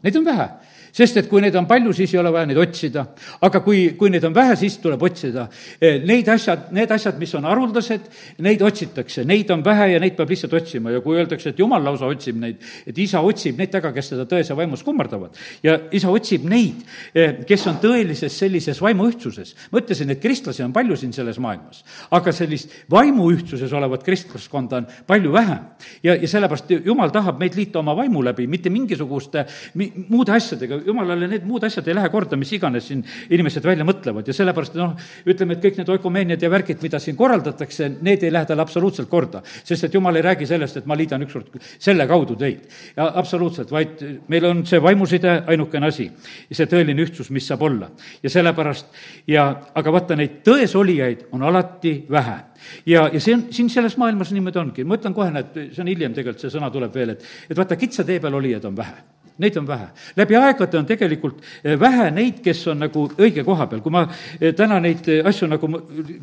[0.03, 0.49] Neid on vähe
[0.95, 3.05] sest et kui neid on palju, siis ei ole vaja neid otsida.
[3.43, 5.47] aga kui, kui neid on vähe, siis tuleb otsida.
[5.81, 8.08] Eh, neid asjad, need asjad, mis on haruldased,
[8.45, 11.84] neid otsitakse, neid on vähe ja neid peab lihtsalt otsima ja kui öeldakse, et jumal
[11.84, 15.36] lausa otsib neid, et isa otsib neid taga, kes teda tões ja vaimus kummardavad.
[15.63, 19.55] ja isa otsib neid, eh, kes on tõelises sellises vaimuühtsuses.
[19.71, 24.88] ma ütlesin, et kristlasi on palju siin selles maailmas, aga sellist vaimuühtsuses olevat kristlaskonda on
[25.08, 25.60] palju vähem.
[26.03, 30.84] ja, ja sellepärast jumal tahab meid liita oma vaimu läbi, mitte mingisuguste mi, muude asjadega,
[30.85, 34.77] jumalale need muud asjad ei lähe korda, mis iganes siin inimesed välja mõtlevad ja sellepärast
[34.79, 34.95] noh,
[35.27, 39.09] ütleme, et kõik need oikumeeniad ja värgid, mida siin korraldatakse, need ei lähe talle absoluutselt
[39.09, 39.41] korda.
[39.63, 42.67] sest et jumal ei räägi sellest, et ma liidan ükskord selle kaudu teid.
[42.95, 46.09] ja absoluutselt, vaid meil on see vaimuside ainukene asi
[46.51, 47.89] see tõeline ühtsus, mis saab olla.
[48.23, 48.85] ja sellepärast
[49.27, 52.37] ja, aga vaata, neid tõesolijaid on alati vähe
[52.85, 55.91] ja, ja see on, siin selles maailmas niimoodi ongi, ma ütlen kohe, näed, see on
[55.91, 59.14] hiljem tegelikult, see sõna tuleb veel, et, et vaata, kitsa tee peal olijaid on vähe
[59.37, 59.87] neid on vähe.
[60.17, 64.05] läbi aegade on tegelikult eh, vähe neid, kes on nagu õige koha peal, kui ma
[64.39, 65.69] eh, täna neid eh, asju nagu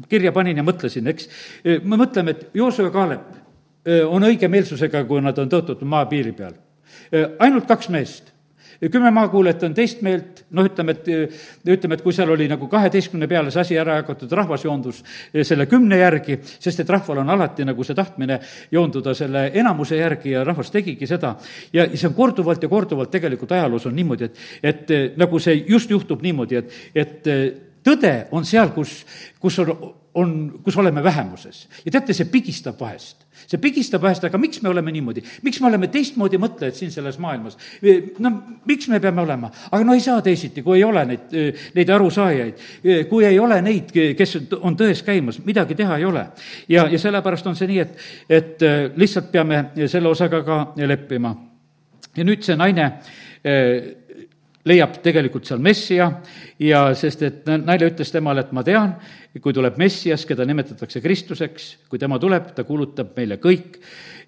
[0.09, 1.29] kirja panin ja mõtlesin, eks,
[1.85, 3.41] me mõtleme, et Jooso ja Kaalep
[4.09, 6.55] on õige meelsusega, kui nad on tõotatud maapiiri peal.
[7.43, 8.32] ainult kaks meest
[8.91, 11.09] kümme maakuulajat on teist meelt, noh, ütleme, et
[11.69, 15.69] ütleme, et kui seal oli nagu kaheteistkümne peale see asi ära jagatud, rahvas joondus selle
[15.71, 18.41] kümne järgi, sest et rahval on alati nagu see tahtmine
[18.73, 21.37] joonduda selle enamuse järgi ja rahvas tegigi seda.
[21.73, 25.91] ja see on korduvalt ja korduvalt tegelikult ajaloos on niimoodi, et, et nagu see just
[25.91, 27.31] juhtub niimoodi, et, et
[27.85, 29.03] tõde on seal, kus,
[29.43, 29.73] kus on,
[30.15, 31.69] on, kus oleme vähemuses.
[31.85, 33.27] ja teate, see pigistab vahest.
[33.47, 35.23] See pigistab vahest, aga miks me oleme niimoodi?
[35.43, 37.59] miks me oleme teistmoodi mõtlejad siin selles maailmas?
[38.23, 38.33] no
[38.69, 39.51] miks me peame olema?
[39.71, 41.37] aga no ei saa teisiti, kui ei ole neid,
[41.77, 42.67] neid arusaajaid,
[43.11, 46.27] kui ei ole neid, kes on tões käimas, midagi teha ei ole.
[46.69, 47.97] ja, ja sellepärast on see nii, et,
[48.29, 51.35] et lihtsalt peame selle osaga ka leppima.
[52.17, 52.91] ja nüüd see naine
[54.69, 56.09] leiab tegelikult seal Messia
[56.63, 58.95] ja sest, et naine ütles temale, et ma tean,
[59.41, 63.81] kui tuleb Messias, keda nimetatakse Kristuseks, kui tema tuleb, ta kuulutab meile kõik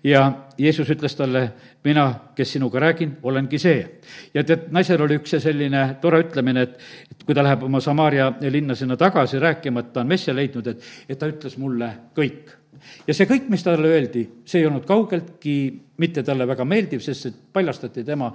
[0.05, 0.25] ja
[0.59, 1.45] Jeesus ütles talle,
[1.85, 3.79] mina, kes sinuga räägin, olengi see.
[4.35, 6.77] ja tead, naisel oli üks selline tore ütlemine, et,
[7.11, 10.67] et kui ta läheb oma Samaaria linna sinna tagasi rääkima, et ta on Messia leidnud,
[10.67, 12.53] et, et ta ütles mulle kõik
[13.07, 15.57] ja see kõik, mis talle öeldi, see ei olnud kaugeltki
[16.03, 18.31] mitte talle väga meeldiv, sest et paljastati tema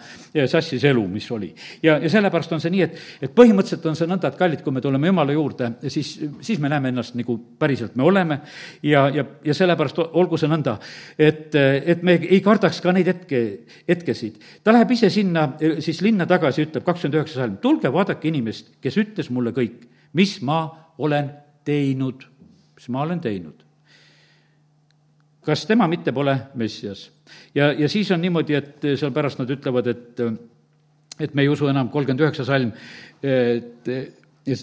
[0.47, 1.49] sassis elu, mis oli.
[1.83, 2.95] ja, ja sellepärast on see nii, et,
[3.27, 6.13] et põhimõtteliselt on see nõnda, et kallid, kui me tuleme Jumala juurde, siis,
[6.45, 8.39] siis me näeme ennast nagu päriselt me oleme
[8.83, 10.77] ja, ja, ja sellepärast olgu see nõnda,
[11.19, 13.43] et, et me ei kardaks ka neid hetke,
[13.89, 14.39] hetkesid.
[14.63, 15.49] ta läheb ise sinna
[15.83, 19.83] siis linna tagasi, ütleb kakskümmend üheksa salm, tulge vaadake inimest, kes ütles mulle kõik,
[20.15, 20.63] mis ma
[20.99, 21.33] olen
[21.67, 22.23] teinud,
[22.79, 23.68] mis ma olen teinud
[25.45, 27.09] kas tema mitte pole Messias?
[27.55, 30.23] ja, ja siis on niimoodi, et seal pärast nad ütlevad, et,
[31.19, 32.73] et me ei usu enam, kolmkümmend üheksa salm,
[33.23, 33.91] et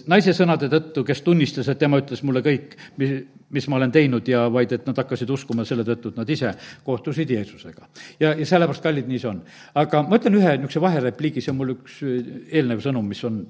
[0.09, 3.13] naise sõnade tõttu, kes tunnistas, et tema ütles mulle kõik, mis,
[3.53, 6.51] mis ma olen teinud ja vaid et nad hakkasid uskuma selle tõttu, et nad ise
[6.85, 7.87] kohtusid Jeesusega.
[8.19, 9.41] ja, ja sellepärast, kallid, nii see on.
[9.75, 13.43] aga ma ütlen ühe niisuguse vaherepliigi, see on mul üks eelnev sõnum, mis on,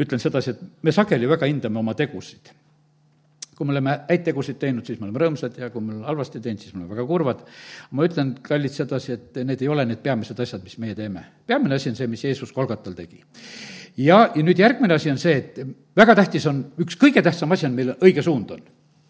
[0.00, 2.52] ütlen sedasi, et me sageli väga hindame oma tegusid
[3.60, 6.40] kui me oleme häid tegusid teinud, siis me oleme rõõmsad ja kui me oleme halvasti
[6.40, 7.42] teinud, siis me oleme väga kurvad.
[7.92, 11.26] ma ütlen, kallid, sedasi, et need ei ole need peamised asjad, mis meie teeme.
[11.46, 13.20] peamine asi on see, mis Jeesus Kolgatal tegi.
[14.00, 15.60] ja, ja nüüd järgmine asi on see, et
[15.96, 18.64] väga tähtis on, üks kõige tähtsam asi on, meil õige suund on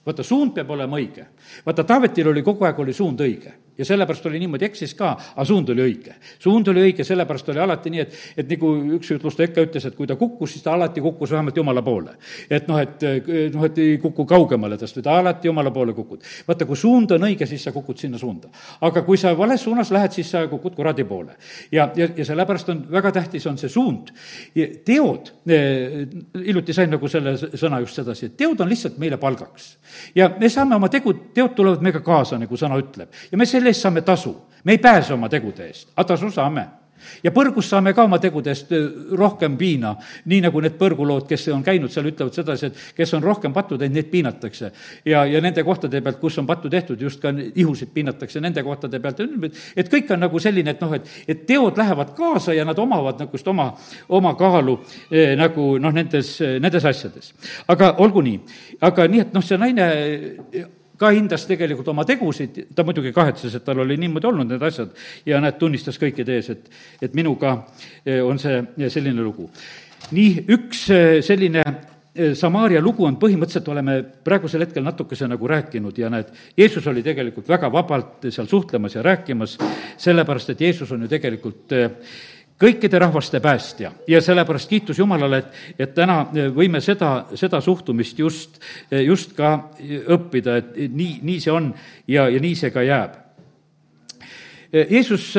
[0.07, 1.29] vaata, suund peab olema õige.
[1.67, 5.47] vaata, Taavetil oli kogu aeg, oli suund õige ja sellepärast oli niimoodi, eksis ka, aga
[5.49, 6.15] suund oli õige.
[6.39, 9.97] suund oli õige, sellepärast oli alati nii, et, et nagu üks ütluste ikka ütles, et
[9.97, 12.17] kui ta kukkus, siis ta alati kukkus vähemalt jumala poole.
[12.51, 13.07] et noh, et
[13.55, 16.27] noh, et ei kuku kaugemale tast, vaid alati jumala poole kukud.
[16.49, 18.53] vaata, kui suund on õige, siis sa kukud sinna suunda.
[18.81, 21.37] aga kui sa vales suunas lähed, siis sa kukud kuradi poole.
[21.73, 24.13] ja, ja, ja sellepärast on väga tähtis, on see suund.
[24.85, 29.73] teod, hiljuti sain nagu selle sõna just sedasi, et teod on lihtsalt meile palgaks.
[30.15, 33.09] ja me saame oma tegud, teod tulevad meiega kaasa, nagu sõna ütleb.
[33.31, 34.35] ja me selle eest saame tasu.
[34.65, 36.67] me ei pääse oma tegude eest, aga tasu saame
[37.25, 38.87] ja põrgus saame ka oma tegude eest äh,
[39.19, 39.95] rohkem piina,
[40.31, 43.79] nii nagu need põrgulood, kes on käinud seal, ütlevad sedasi, et kes on rohkem pattu
[43.79, 44.73] teinud, neid piinatakse.
[45.05, 49.01] ja, ja nende kohtade pealt, kus on pattu tehtud, just ka ihusid piinatakse nende kohtade
[49.01, 49.23] pealt,
[49.77, 53.21] et kõik on nagu selline, et noh, et, et teod lähevad kaasa ja nad omavad
[53.21, 53.71] niisugust oma,
[54.09, 54.79] oma kaalu
[55.11, 57.33] eh, nagu noh, nendes, nendes asjades.
[57.69, 58.41] aga olgu nii,
[58.87, 59.89] aga nii, et noh, see naine
[61.01, 64.93] ka hindas tegelikult oma tegusid, ta muidugi kahetses, et tal oli niimoodi olnud need asjad
[65.29, 66.67] ja näed, tunnistas kõikide ees, et,
[67.01, 67.57] et minuga
[68.05, 69.49] eh, on see eh, selline lugu.
[70.11, 71.65] nii, üks eh, selline
[72.35, 73.93] Samaaria lugu on põhimõtteliselt, oleme
[74.27, 79.05] praegusel hetkel natukese nagu rääkinud ja näed, Jeesus oli tegelikult väga vabalt seal suhtlemas ja
[79.07, 79.55] rääkimas,
[79.97, 81.71] sellepärast et Jeesus on ju tegelikult
[82.61, 86.23] kõikide rahvaste päästja ja sellepärast kiitus Jumalale, et, et täna
[86.55, 89.71] võime seda, seda suhtumist just, just ka
[90.13, 91.73] õppida, et nii, nii see on
[92.09, 93.17] ja, ja nii see ka jääb.
[94.71, 95.33] Jeesus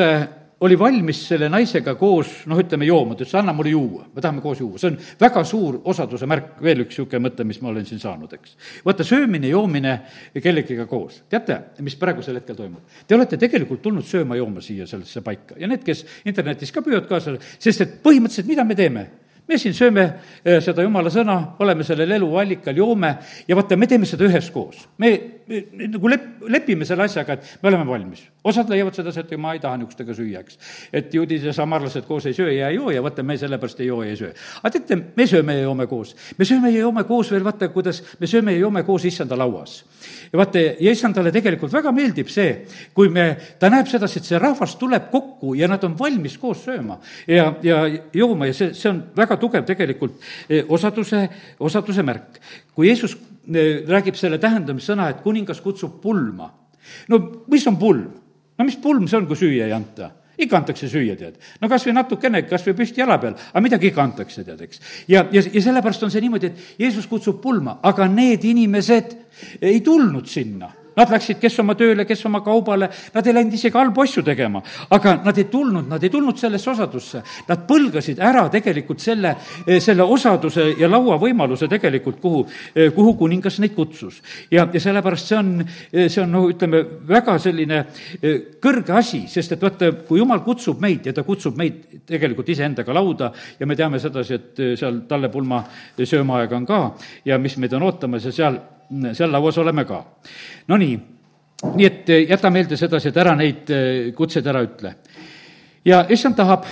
[0.62, 4.44] oli valmis selle naisega koos, noh, ütleme, jooma, ta ütles, anna mulle juua, me tahame
[4.44, 7.88] koos juua, see on väga suur osaduse märk, veel üks niisugune mõte, mis ma olen
[7.90, 8.54] siin saanud, eks.
[8.86, 9.96] vaata, söömine, joomine
[10.38, 13.02] kellegiga koos, teate, mis praegusel hetkel toimub?
[13.08, 17.36] Te olete tegelikult tulnud sööma-jooma siia sellesse paika ja need, kes internetis ka püüavad kaasa,
[17.58, 19.08] sest et põhimõtteliselt mida me teeme?
[19.52, 20.04] me siin sööme
[20.46, 23.12] eh, seda jumala sõna, oleme sellel eluallikal, joome
[23.48, 24.86] ja vaata, me teeme seda üheskoos.
[25.02, 25.12] me,
[25.50, 25.64] me
[25.96, 28.24] nagu lep-, lepime selle asjaga, et me oleme valmis.
[28.44, 30.58] Osad leiavad sedasi, et ma ei taha niisugustega süüa, eks.
[30.94, 33.88] et juudid ja samarlased koos ei söö ja ei joo ja vaata, me sellepärast ei
[33.88, 34.32] joo ja ei söö.
[34.62, 36.16] aga teate, me sööme ja joome koos.
[36.38, 39.84] me sööme ja joome koos veel, vaata, kuidas me sööme ja joome koos issanda lauas.
[40.34, 42.56] ja vaata, ja issandale tegelikult väga meeldib see,
[42.98, 43.28] kui me,
[43.60, 47.52] ta näeb sedasi, et see rahvas tuleb kokku ja nad on valmis koos sööma ja,
[47.64, 50.18] ja jooma ja see, see on väga tugev tegelikult
[50.50, 51.28] eh, osaduse,
[51.60, 52.42] osaduse märk.
[52.74, 53.14] kui Jeesus
[53.54, 56.50] eh, räägib selle tähendamissõna, et kuningas kutsub pulma,
[57.08, 58.21] no mis on pulm?
[58.62, 60.12] No mis pulm see on, kui süüa ei anta?
[60.42, 61.38] ikka antakse süüa, tead.
[61.62, 64.82] no kas või natukene, kas või püsti jala peal, aga midagi ikka antakse, tead, eks.
[65.12, 69.18] ja, ja, ja sellepärast on see niimoodi, et Jeesus kutsub pulma, aga need inimesed
[69.62, 70.72] ei tulnud sinna
[71.02, 74.62] nad läksid kes oma tööle, kes oma kaubale, nad ei läinud isegi halbu asju tegema,
[74.94, 77.24] aga nad ei tulnud, nad ei tulnud sellesse osadusse.
[77.48, 79.34] Nad põlgasid ära tegelikult selle,
[79.82, 82.44] selle osaduse ja lauavõimaluse tegelikult, kuhu,
[82.96, 84.22] kuhu kuningas neid kutsus.
[84.52, 85.52] ja, ja sellepärast see on,
[85.92, 87.84] see on noh, ütleme, väga selline
[88.62, 92.94] kõrge asi, sest et vaata, kui jumal kutsub meid ja ta kutsub meid tegelikult iseendaga
[92.94, 95.64] lauda ja me teame sedasi, et seal Talle pulma
[95.98, 96.82] söömaaeg on ka
[97.26, 98.60] ja mis meid on ootamas ja seal,
[99.14, 100.02] seal lauas oleme ka.
[100.68, 100.96] Nonii,
[101.76, 103.70] nii et jäta meelde sedasi, et ära neid
[104.16, 104.96] kutseid ära ütle.
[105.86, 106.66] ja issand tahab,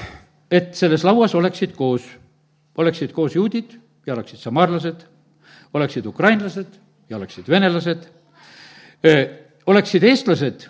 [0.51, 2.05] et selles lauas oleksid koos,
[2.77, 5.05] oleksid koos juudid ja oleksid samaarlased,
[5.73, 6.79] oleksid ukrainlased
[7.09, 8.05] ja oleksid venelased,
[9.65, 10.67] oleksid eestlased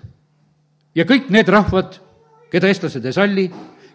[0.95, 1.99] ja kõik need rahvad,
[2.51, 3.45] keda eestlased ei salli,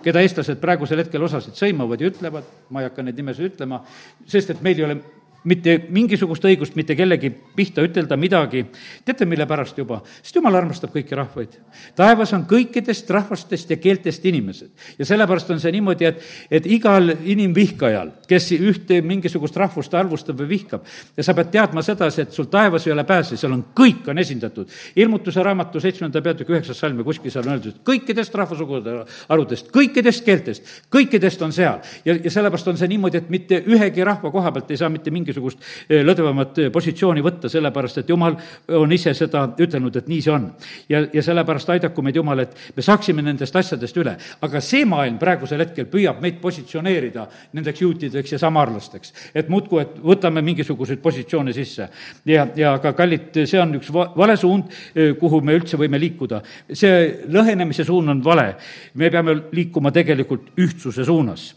[0.04, 3.80] keda eestlased praegusel hetkel osasid sõimavad ja ütlevad, ma ei hakka neid nimesid ütlema,
[4.28, 4.98] sest et meil ei ole
[5.44, 8.64] mitte mingisugust õigust mitte kellegi pihta ütelda midagi.
[9.04, 10.00] teate, mille pärast juba?
[10.22, 11.58] sest jumal armastab kõiki rahvaid.
[11.96, 14.70] taevas on kõikidest rahvastest ja keeltest inimesed.
[14.98, 20.48] ja sellepärast on see niimoodi, et, et igal inimvihkajal, kes ühte mingisugust rahvust halvustab või
[20.54, 24.08] vihkab, ja sa pead teadma sedasi, et sul taevas ei ole pääse, seal on, kõik
[24.08, 24.70] on esindatud.
[24.96, 28.96] ilmutuse raamatu seitsmenda peatüki üheksas salm ja kuskil seal on öeldud, et kõikidest rahvasugude
[29.28, 31.80] harudest, kõikidest keeltest, kõikidest on seal.
[32.04, 35.10] ja, ja sellepärast on see niimoodi, et mitte ühegi rahva koha pealt ei saa mitte
[35.10, 38.36] mingi mingisugust eh, lõdvemat eh, positsiooni võtta, sellepärast et jumal
[38.78, 40.48] on ise seda ütelnud, et nii see on.
[40.88, 44.16] ja, ja sellepärast aidaku meid Jumal, et me saaksime nendest asjadest üle.
[44.40, 49.12] aga see maailm praegusel hetkel püüab meid positsioneerida nendeks juutideks ja samarlasteks.
[49.34, 51.88] et muudkui, et võtame mingisuguseid positsioone sisse.
[52.24, 56.00] ja, ja aga kallid, see on üks va-, vale suund, eh, kuhu me üldse võime
[56.00, 56.42] liikuda.
[56.72, 58.54] see lõhenemise suund on vale.
[58.94, 61.54] me peame liikuma tegelikult ühtsuse suunas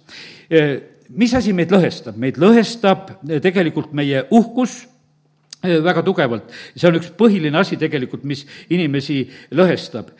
[1.09, 2.17] mis asi meid lõhestab?
[2.19, 4.79] meid lõhestab eh, tegelikult meie uhkus,
[5.63, 6.51] eh, väga tugevalt.
[6.75, 10.11] see on üks põhiline asi tegelikult, mis inimesi lõhestab.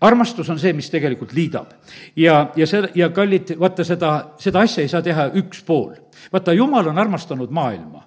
[0.00, 1.72] armastus on see, mis tegelikult liidab.
[2.16, 5.94] ja, ja see, ja kallid, vaata seda, seda asja ei saa teha üks pool.
[6.32, 8.04] vaata, jumal on armastanud maailma.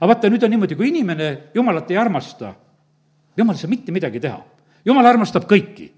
[0.00, 2.54] aga vaata, nüüd on niimoodi, kui inimene jumalat ei armasta,
[3.36, 4.42] jumal ei saa mitte midagi teha.
[4.84, 5.92] jumal armastab kõiki.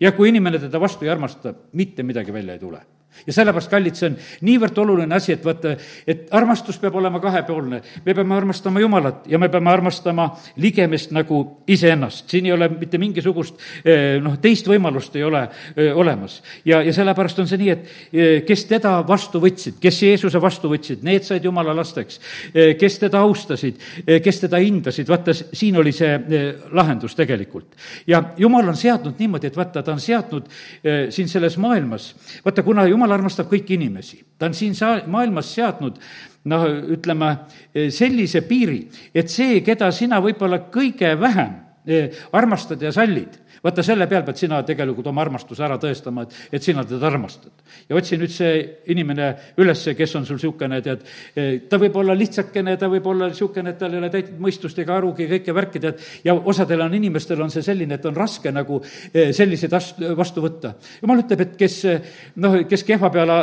[0.00, 2.82] ja kui inimene teda vastu ei armasta, mitte midagi välja ei tule
[3.26, 5.74] ja sellepärast, kallid, see on niivõrd oluline asi, et vaata,
[6.06, 7.80] et armastus peab olema kahepoolne.
[8.04, 12.28] me peame armastama Jumalat ja me peame armastama ligemist nagu iseennast.
[12.30, 15.42] siin ei ole mitte mingisugust eh, noh, teist võimalust ei ole
[15.76, 16.42] eh, olemas.
[16.64, 20.68] ja, ja sellepärast on see nii, et eh, kes teda vastu võtsid, kes Jeesuse vastu
[20.72, 22.20] võtsid, need said Jumala lasteks.
[22.78, 23.80] kes teda austasid,
[24.22, 26.12] kes teda hindasid, vaata, siin oli see
[26.72, 27.74] lahendus tegelikult.
[28.06, 30.48] ja Jumal on seadnud niimoodi, et vaata, ta on seadnud
[31.10, 32.10] siin selles maailmas,
[32.44, 35.98] vaata, kuna Jumal jumal armastab kõiki inimesi, ta on siin saa-, maailmas seadnud
[36.48, 36.64] noh,
[36.96, 37.30] ütleme
[37.92, 38.80] sellise piiri,
[39.14, 41.52] et see, keda sina võib-olla kõige vähem
[41.86, 46.36] eh, armastad ja sallid, vaata, selle peal pead sina tegelikult oma armastuse ära tõestama, et,
[46.58, 47.52] et sina teda armastad.
[47.88, 48.58] ja otsi nüüd see
[48.92, 49.30] inimene
[49.62, 51.04] üles, kes on sul niisugune, tead,
[51.70, 54.98] ta võib olla lihtsakene, ta võib olla niisugune, et tal ei ole täitud mõistust ega
[54.98, 58.80] arugi kõike värki, tead, ja osadel on inimestel on see selline, et on raske nagu
[59.12, 60.74] eh, selliseid ast-, vastu võtta.
[61.02, 61.80] jumal ütleb, et kes
[62.42, 63.40] noh, kes kehva peale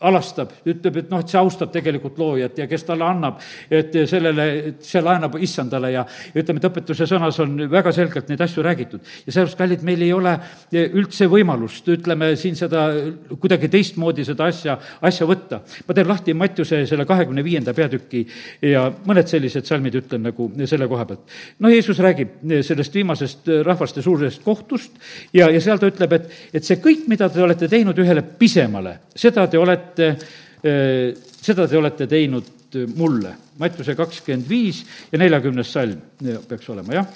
[0.00, 4.46] alastab, ütleb, et noh, et see austab tegelikult loojat ja kes talle annab, et sellele,
[4.84, 9.00] see laenab issandale ja ütleme, et õpetuse sõnas on väga selgelt neid asju räägitud.
[9.26, 10.32] ja sellepärast, kallid, meil ei ole
[10.72, 12.86] üldse võimalust, ütleme siin seda
[13.34, 15.60] kuidagi teistmoodi seda asja, asja võtta.
[15.88, 18.24] ma teen lahti Mattiuse selle kahekümne viienda peatüki
[18.70, 21.36] ja mõned sellised salmid ütlen nagu selle koha pealt.
[21.58, 24.96] no Jeesus räägib sellest viimasest rahvaste suurest kohtust
[25.34, 28.96] ja, ja seal ta ütleb, et, et see kõik, mida te olete teinud ühele pisemale,
[29.14, 30.26] seda te olete olete,
[30.62, 32.56] eh, seda te olete teinud
[32.96, 33.34] mulle.
[33.58, 36.00] Mattiuse kakskümmend viis ja neljakümnes salm
[36.48, 37.06] peaks olema, jah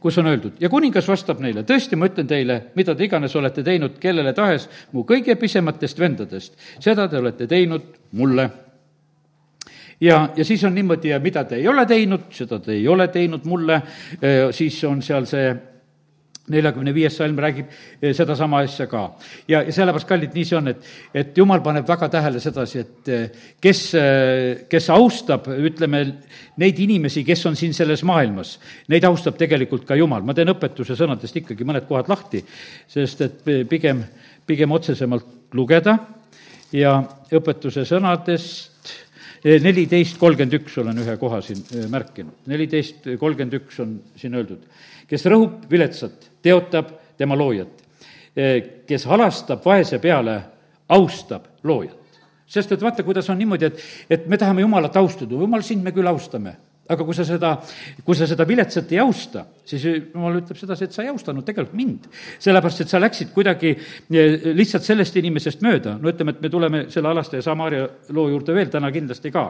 [0.00, 3.64] kus on öeldud ja kuningas vastab neile, tõesti, ma ütlen teile, mida te iganes olete
[3.66, 8.50] teinud kellele tahes mu kõige pisematest vendadest, seda te olete teinud mulle.
[10.00, 13.08] ja, ja siis on niimoodi, ja mida te ei ole teinud, seda te ei ole
[13.08, 13.80] teinud mulle,
[14.20, 15.50] eh, siis on seal see
[16.52, 19.02] neljakümne viies salm räägib eh, sedasama asja ka.
[19.48, 23.10] ja, ja sellepärast, kallid, nii see on, et, et jumal paneb väga tähele sedasi, et
[23.12, 26.02] eh, kes, eh, kes austab, ütleme,
[26.62, 28.56] neid inimesi, kes on siin selles maailmas,
[28.92, 30.22] neid austab tegelikult ka Jumal.
[30.22, 32.44] ma teen õpetuse sõnadest ikkagi mõned kohad lahti,
[32.88, 34.04] sest et pigem,
[34.46, 35.98] pigem otsesemalt lugeda
[36.74, 36.98] ja
[37.34, 38.74] õpetuse sõnadest
[39.44, 44.64] neliteist kolmkümmend üks olen ühe koha siin märkinud, neliteist kolmkümmend üks on siin öeldud
[45.10, 47.84] kes rõhub viletsat, teotab tema loojat.
[48.86, 50.40] kes halastab vaese peale,
[50.88, 51.96] austab loojat.
[52.46, 55.92] sest et vaata, kuidas on niimoodi, et, et me tahame Jumalat austada, Jumal, sind me
[55.92, 56.56] küll austame
[56.88, 57.52] aga kui sa seda,
[58.04, 61.76] kui sa seda viletsat ei austa, siis jumal ütleb sedasi, et sa ei austanud tegelikult
[61.76, 62.06] mind.
[62.38, 65.96] sellepärast, et sa läksid kuidagi eh, lihtsalt sellest inimesest mööda.
[66.00, 69.46] no ütleme, et me tuleme selle Alaste ja Samaria loo juurde veel täna kindlasti ka.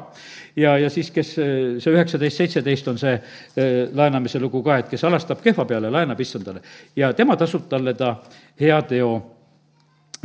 [0.57, 4.93] ja, ja siis, kes eh, see üheksateist, seitseteist on see eh, laenamise lugu ka, et
[4.93, 6.65] kes alastab kehva peale, laenab issandale.
[6.97, 8.17] ja tema tasub talle ta
[8.61, 9.36] hea teo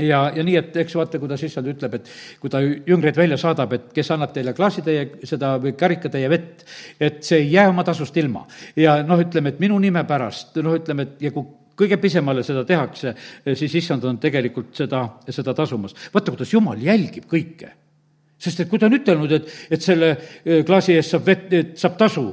[0.02, 2.10] ja, ja nii, et eks vaata, kuidas issand ütleb, et
[2.42, 6.66] kui ta jüngreid välja saadab, et kes annab teile klaasitäie seda või karikatäie vett,
[7.00, 8.46] et see ei jää oma tasust ilma.
[8.76, 11.48] ja noh, ütleme, et minu nime pärast, noh, ütleme, et ja kui
[11.82, 13.16] kõige pisemale seda tehakse,
[13.58, 15.96] siis issand on tegelikult seda, seda tasumas.
[16.14, 17.72] vaata, kuidas jumal jälgib kõike.
[18.42, 21.98] sest et kui ta on ütelnud, et, et selle eh, klaasi eest saab vett, saab
[21.98, 22.24] tasu,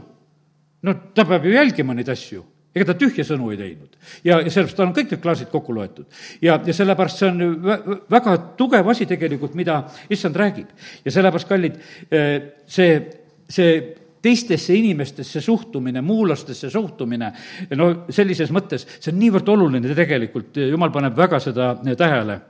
[0.83, 2.45] no ta peab ju jälgima neid asju
[2.77, 3.97] ega ta tühja sõnu ei teinud.
[4.25, 6.07] ja, ja sellepärast tal on kõik need klaasid kokku loetud.
[6.43, 7.63] ja, ja sellepärast see on
[8.11, 10.69] väga tugev asi tegelikult, mida issand räägib.
[11.05, 13.01] ja sellepärast, kallid, eh, see,
[13.49, 13.81] see
[14.23, 17.31] teistesse inimestesse suhtumine, muulastesse suhtumine,
[17.79, 22.41] no sellises mõttes, see on niivõrd oluline tegelikult, jumal paneb väga seda tähele.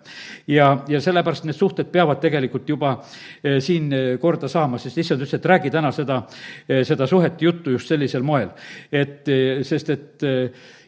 [0.46, 2.94] ja, ja sellepärast need suhted peavad tegelikult juba
[3.42, 6.22] eh, siin korda saama, sest issand ütles, et räägi täna seda,
[6.68, 8.48] eh, seda suhet juttu just sellisel moel.
[8.92, 10.28] et, eh, sest et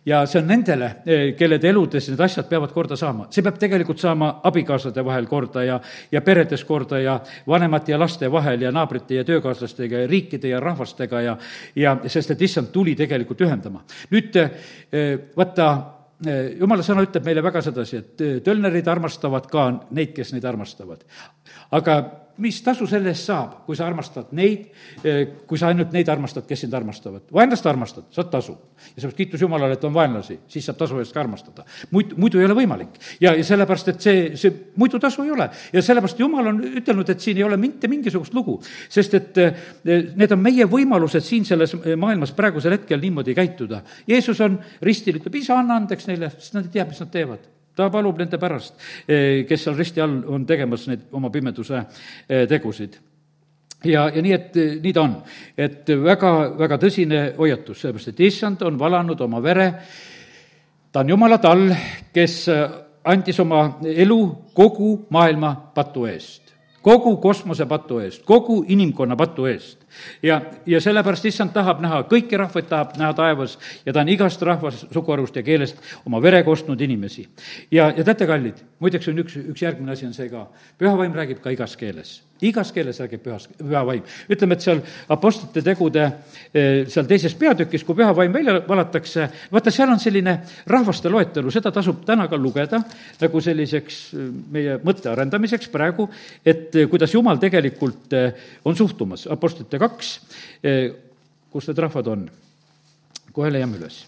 [0.07, 3.27] ja see on nendele, eh, kellede eludes need asjad peavad korda saama.
[3.31, 5.81] see peab tegelikult saama abikaasade vahel korda ja,
[6.13, 10.61] ja peredes korda ja vanemate ja laste vahel ja naabrite ja töökaaslastega ja riikide ja
[10.61, 11.37] rahvastega ja,
[11.77, 13.85] ja sest et issand tuli tegelikult ühendama.
[14.11, 15.69] nüüd eh, vaata,
[16.27, 21.05] eh, jumala sõna ütleb meile väga sedasi, et tölnerid armastavad ka neid, kes neid armastavad.
[21.71, 22.01] aga
[22.41, 24.67] mis tasu selle eest saab, kui sa armastad neid,
[25.05, 27.27] eh, kui sa ainult neid armastad, kes sind armastavad?
[27.33, 28.57] vaenlast armastad, saad tasu.
[28.81, 31.65] ja seepärast kiitus Jumalale, et on vaenlasi, siis saab tasu eest ka armastada.
[31.91, 32.99] muid, muidu ei ole võimalik.
[33.21, 35.51] ja, ja sellepärast, et see, see muidu tasu ei ole.
[35.73, 39.63] ja sellepärast Jumal on ütelnud, et siin ei ole mitte mingisugust lugu, sest et eh,
[40.17, 43.85] need on meie võimalused siin selles maailmas praegusel hetkel niimoodi käituda.
[44.09, 47.49] Jeesus on ristil, ütleb, isa, anna andeks neile, sest nad ei tea, mis nad teevad
[47.81, 48.77] ta palub nende pärast,
[49.09, 52.99] eh, kes seal risti all on tegemas neid oma pimeduse eh, tegusid
[53.85, 55.17] ja, ja nii, et eh, nii ta on.
[55.57, 59.73] et väga, väga tõsine hoiatus, sellepärast et issand on valanud oma vere,
[60.93, 61.73] ta on Jumala tall,
[62.13, 62.37] kes
[63.11, 64.21] andis oma elu
[64.55, 66.51] kogu maailma patu eest
[66.83, 69.85] kogu kosmose patu eest, kogu inimkonna patu eest.
[70.23, 74.43] Ja, ja sellepärast issand tahab näha, kõiki rahvaid tahab näha taevas ja ta on igast
[74.43, 77.29] rahvast, suguharust ja keelest oma vere kostnud inimesi.
[77.71, 80.49] ja, ja teate, kallid, muideks on üks, üks järgmine asi on see ka,
[80.79, 84.03] püha vaim räägib ka igas keeles igas keeles räägib pühas, püha vaim.
[84.31, 84.81] ütleme, et seal
[85.13, 86.07] Apostlite tegude
[86.55, 90.37] eh, seal teises peatükis, kui püha vaim välja valatakse, vaata, seal on selline
[90.71, 92.81] rahvaste loetelu, seda tasub täna ka lugeda
[93.21, 96.09] nagu selliseks eh, meie mõtte arendamiseks praegu,
[96.45, 98.15] et eh, kuidas Jumal tegelikult
[98.65, 99.27] on suhtumas.
[99.31, 100.13] Apostlite kaks,
[101.51, 102.29] kus need rahvad on?
[103.33, 104.03] kohe leiame üles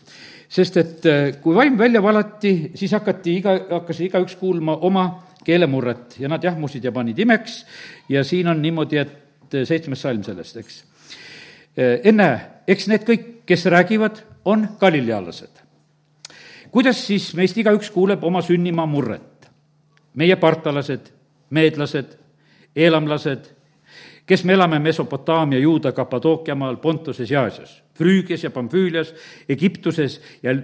[0.53, 1.07] sest et
[1.41, 5.07] kui vaim välja valati, siis hakati iga, hakkas igaüks kuulma oma
[5.45, 7.63] keelemurret ja nad jahmusid ja panid imeks
[8.13, 10.83] ja siin on niimoodi, et seitsmes salm sellest, eks.
[12.05, 12.37] ennäe,
[12.69, 15.63] eks need kõik, kes räägivad, on galilealased.
[16.71, 19.49] kuidas siis meist igaüks kuuleb oma sünnimaa murret?
[20.15, 21.09] meie partalased,
[21.51, 22.17] meedlased,
[22.77, 23.47] eelamlased,
[24.33, 29.15] kes me elame Mesopotaamia, Juuda, Kapadookiamaal, Pontuses ja Aasias, Früügias ja Pamfüülias,
[29.49, 30.55] Egiptuses ja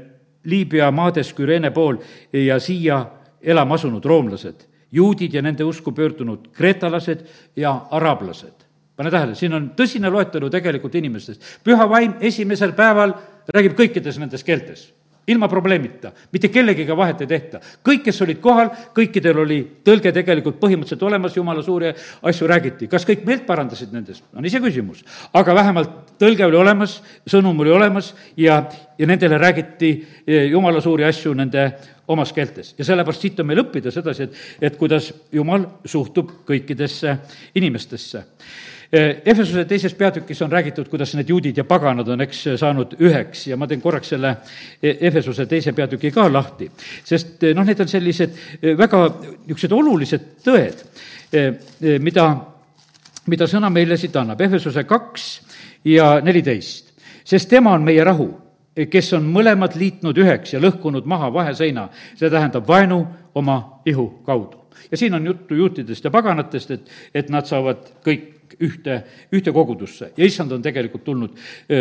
[0.45, 1.99] Liibüa maades Küreene pool
[2.33, 3.03] ja siia
[3.43, 7.27] elama asunud roomlased, juudid ja nende usku pöördunud kreetalased
[7.57, 8.65] ja arablased.
[8.97, 11.43] pane tähele, siin on tõsine loetelu tegelikult inimestest.
[11.65, 13.13] püha vaim esimesel päeval
[13.55, 14.95] räägib kõikides nendes keeltes
[15.29, 17.61] ilma probleemita, mitte kellegiga vahet ei tehta.
[17.85, 22.89] kõik, kes olid kohal, kõikidel oli tõlge tegelikult põhimõtteliselt olemas, jumala suuri asju räägiti.
[22.89, 25.05] kas kõik meelt parandasid nendest, on iseküsimus.
[25.33, 28.63] aga vähemalt tõlge oli olemas, sõnum oli olemas ja,
[28.99, 29.93] ja nendele räägiti
[30.27, 31.73] eh, jumala suuri asju nende
[32.09, 32.75] omas keeltes.
[32.79, 37.19] ja sellepärast siit on meil õppida sedasi, et, et kuidas Jumal suhtub kõikidesse
[37.55, 38.25] inimestesse.
[38.93, 43.57] Efesuse teises peatükis on räägitud, kuidas need juudid ja paganad on, eks, saanud üheks ja
[43.61, 44.31] ma teen korraks selle
[44.83, 46.71] Efesuse teise peatüki ka lahti.
[47.05, 48.39] sest noh, need on sellised
[48.79, 50.81] väga niisugused olulised tõed,
[52.01, 52.27] mida,
[53.29, 55.29] mida sõna meile siit annab, Efesuse kaks
[55.85, 56.95] ja neliteist.
[57.25, 58.31] sest tema on meie rahu
[58.87, 63.03] kes on mõlemad liitnud üheks ja lõhkunud maha vaheseina, see tähendab vaenu
[63.35, 64.65] oma ihu kaudu.
[64.91, 70.13] ja siin on juttu juutidest ja paganatest, et, et nad saavad kõik ühte, ühte kogudusse
[70.17, 71.37] ja issand on tegelikult tulnud,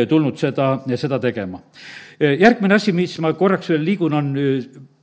[0.09, 1.61] tulnud seda, seda tegema.
[2.19, 4.33] järgmine asi, mis ma korraks veel liigun, on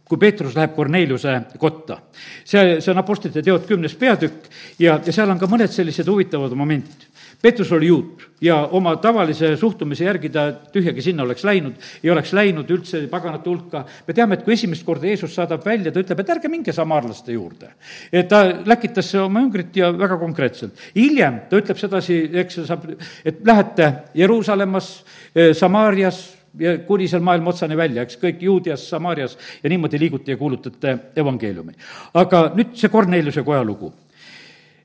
[0.05, 1.98] kui Peetrus läheb Korneliuse kotta.
[2.44, 6.53] see, see on Apostlite teod kümnes peatükk ja, ja seal on ka mõned sellised huvitavad
[6.57, 7.09] momendid
[7.44, 12.33] Peetrus oli juut ja oma tavalise suhtumise järgi ta tühjagi sinna oleks läinud, ei oleks
[12.33, 13.83] läinud üldse paganate hulka.
[14.07, 17.37] me teame, et kui esimest korda Jeesus saadab välja, ta ütleb, et ärge minge samaarlaste
[17.37, 17.74] juurde.
[18.12, 20.72] et ta läkitas oma üngrit ja väga konkreetselt.
[20.96, 22.87] hiljem ta ütleb sedasi, eks saab,
[23.24, 25.04] et lähete Jeruusalemmas,
[25.35, 26.22] eh, Samaarias,
[26.59, 30.96] ja kuni seal maailma otsani välja, eks kõik Juudias, Samaarias ja niimoodi liiguti ja kuulutate
[31.16, 31.76] evangeeliumi.
[32.14, 33.92] aga nüüd see Korneliuse koja lugu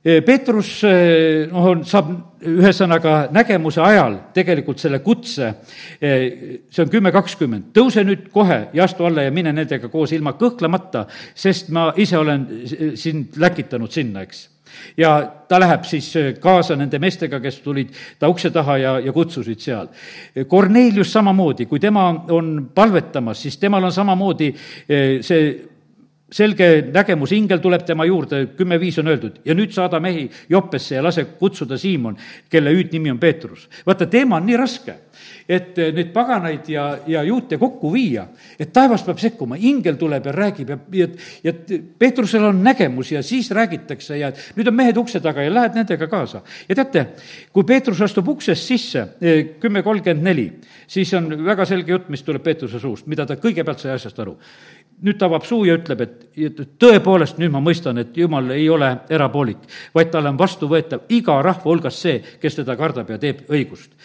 [0.03, 0.77] Peetrus
[1.51, 2.11] noh, on, saab
[2.47, 5.49] ühesõnaga nägemuse ajal tegelikult selle kutse,
[5.99, 10.37] see on kümme kakskümmend, tõuse nüüd kohe ja astu alla ja mine nendega koos ilma
[10.39, 11.03] kõhklemata,
[11.35, 12.47] sest ma ise olen
[12.95, 14.45] sind läkitanud sinna, eks
[14.97, 19.61] ja ta läheb siis kaasa nende meestega, kes tulid ta ukse taha ja, ja kutsusid
[19.63, 19.89] seal.
[20.47, 24.53] Kornelius samamoodi, kui tema on palvetamas, siis temal on samamoodi
[25.25, 25.43] see
[26.31, 31.03] selge nägemus, ingel tuleb tema juurde, kümme-viis on öeldud, ja nüüd saada mehi Joppesse ja
[31.03, 32.17] lase kutsuda Siimon,
[32.49, 33.67] kelle hüüdnimi on Peetrus.
[33.85, 34.95] vaata, teema on nii raske,
[35.49, 38.27] et eh, neid paganaid ja, ja juute kokku viia,
[38.59, 41.07] et taevas peab sekkuma, ingel tuleb ja räägib ja, ja,
[41.47, 41.53] ja
[41.99, 46.07] Peetrusel on nägemus ja siis räägitakse ja nüüd on mehed ukse taga ja lähed nendega
[46.11, 46.43] kaasa.
[46.69, 47.05] ja teate,
[47.53, 50.47] kui Peetrus astub uksest sisse, eh, kümme kolmkümmend neli,
[50.87, 54.37] siis on väga selge jutt, mis tuleb Peetruse suust, mida ta kõigepealt sai asjast aru.
[54.99, 58.89] Nüüd ta avab suu ja ütleb, et, tõepoolest nüüd ma mõistan, et jumal ei ole
[59.09, 59.61] erapoolik,
[59.95, 63.95] vaid talle on vastuvõetav iga rahva hulgas see, kes teda kardab ja teeb õigust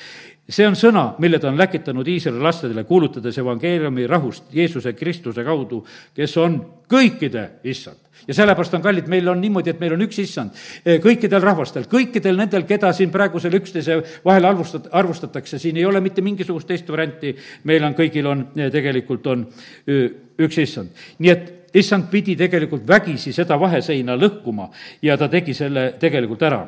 [0.48, 5.80] see on sõna, mille ta on läkitanud Iisraeli lastele, kuulutades evangeeliumi rahust Jeesuse Kristuse kaudu,
[6.14, 6.58] kes on
[6.90, 8.00] kõikide issand.
[8.28, 11.88] Ja sellepärast on kallid, meil on niimoodi, et meil on üks issand e, kõikidel rahvastel,
[11.90, 16.88] kõikidel nendel, keda siin praegusel üksteise vahel arvustat-, arvustatakse, siin ei ole mitte mingisugust teist
[16.92, 17.34] varianti,
[17.68, 19.48] meil on, kõigil on, e, tegelikult on
[19.84, 21.04] üks issand.
[21.18, 24.70] nii et issand pidi tegelikult vägisi seda vaheseina lõhkuma
[25.02, 26.62] ja ta tegi selle tegelikult ära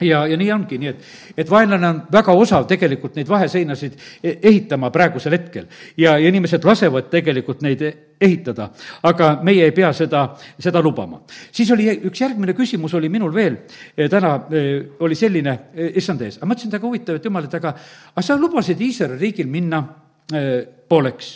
[0.00, 4.36] ja, ja nii ongi, nii et, et vaenlane on väga osav tegelikult neid vaheseinasid e-,
[4.50, 5.66] ehitama praegusel hetkel.
[5.96, 7.82] ja, ja inimesed lasevad tegelikult neid
[8.20, 8.68] ehitada,
[9.06, 10.24] aga meie ei pea seda,
[10.58, 11.20] seda lubama.
[11.52, 13.58] siis oli üks järgmine küsimus oli minul veel
[13.96, 14.64] e, täna, e,
[15.00, 15.58] oli selline,
[15.94, 17.74] issand ees, aga mõtlesin, et väga huvitav, et jumal, et aga,
[18.14, 19.82] aga sa lubasid Iisraeli riigil minna
[20.88, 21.30] pooleks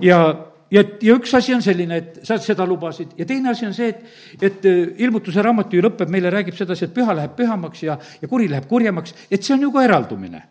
[0.00, 3.74] ja ja, ja üks asi on selline, et sa seda lubasid ja teine asi on
[3.76, 4.04] see, et,
[4.40, 8.30] et äh, ilmutuse raamatu ju lõpeb, meile räägib sedasi, et püha läheb pühamaks ja, ja
[8.30, 10.44] kuri läheb kurjemaks, et see on ju ka eraldumine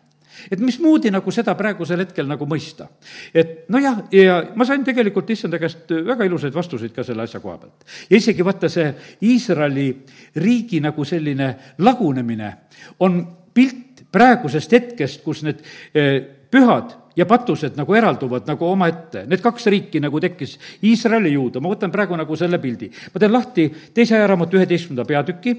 [0.50, 2.88] et mismoodi nagu seda praegusel hetkel nagu mõista.
[3.34, 7.58] et nojah, ja ma sain tegelikult issanda käest väga ilusaid vastuseid ka selle asja koha
[7.58, 7.84] pealt.
[8.10, 8.92] ja isegi vaata see
[9.22, 9.88] Iisraeli
[10.36, 12.52] riigi nagu selline lagunemine
[13.00, 13.20] on
[13.54, 15.62] pilt praegusest hetkest, kus need
[15.96, 20.54] äh, pühad ja patused nagu eralduvad nagu omaette, need kaks riiki nagu tekkis,
[20.86, 22.90] Iisrael ja Juuda, ma võtan praegu nagu selle pildi.
[23.14, 25.54] ma teen lahti teise ajaraamatu üheteistkümnenda peatüki,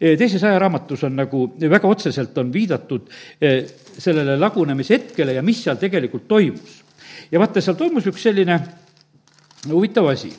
[0.00, 3.66] teises ajaraamatus on nagu väga otseselt on viidatud eh,
[3.98, 6.80] sellele lagunemise hetkele ja mis seal tegelikult toimus.
[7.30, 8.58] ja vaata, seal toimus üks selline
[9.68, 10.32] huvitav asi.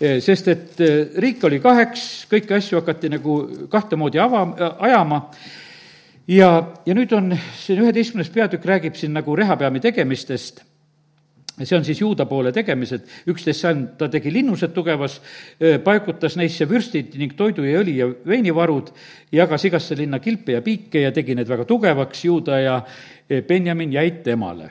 [0.00, 3.40] Eh, sest et riik oli kaheks, kõiki asju hakati nagu
[3.72, 4.46] kahte moodi ava,
[4.84, 5.30] ajama
[6.28, 6.50] ja,
[6.86, 10.64] ja nüüd on siin üheteistkümnes peatükk räägib siin nagu rehapeami tegemistest
[11.62, 15.20] see on siis juuda poole tegemised, üksteist sajand ta tegi linnused tugevas,
[15.84, 18.90] paigutas neisse vürstid ning toidu ja õli ja veinivarud,
[19.32, 22.80] jagas igasse linna kilpe ja piike ja tegi need väga tugevaks, juuda ja
[23.46, 24.70] Benjamin jäid temale.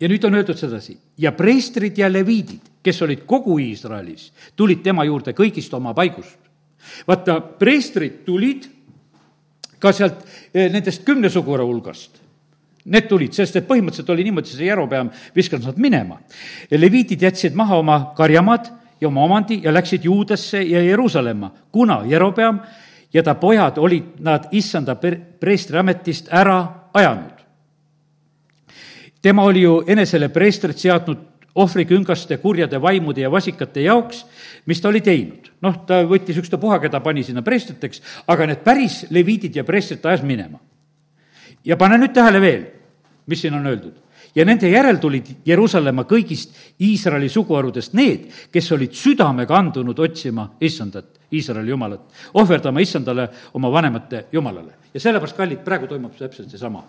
[0.00, 5.04] ja nüüd on öeldud sedasi, ja preestrid ja leviidid, kes olid kogu Iisraelis, tulid tema
[5.04, 6.38] juurde kõigist oma paigust.
[7.06, 8.73] vaata, preestrid tulid
[9.84, 10.22] ka sealt
[10.54, 12.22] eh, nendest kümne suguvõra hulgast.
[12.84, 16.18] Need tulid, sest et põhimõtteliselt oli niimoodi, see Jerobeam viskas nad minema.
[16.70, 18.68] leviidid jätsid maha oma karjamaad
[19.00, 22.60] ja oma omandi ja läksid Juudasse ja Jeruusalemma, kuna Jerobeam
[23.12, 24.96] ja ta pojad olid nad issanda
[25.40, 27.32] preestriametist ära ajanud.
[29.22, 31.18] tema oli ju enesele preestrit seadnud
[31.54, 34.24] ohvriküngaste, kurjade vaimude ja vasikate jaoks,
[34.66, 35.50] mis ta oli teinud.
[35.62, 40.22] noh, ta võttis ükstapuha, keda pani sinna preestriteks, aga need päris leviidid ja preestrid ajas
[40.22, 40.58] minema.
[41.64, 42.64] ja pane nüüd tähele veel,
[43.26, 43.94] mis siin on öeldud.
[44.34, 51.06] ja nende järel tulid Jeruusalemma kõigist Iisraeli suguharudest need, kes olid südamega andunud otsima issandat,
[51.32, 52.02] Iisraeli jumalat,
[52.34, 54.74] ohverdama issandale oma vanemate jumalale.
[54.94, 56.82] ja sellepärast, kallid, praegu toimub täpselt seesama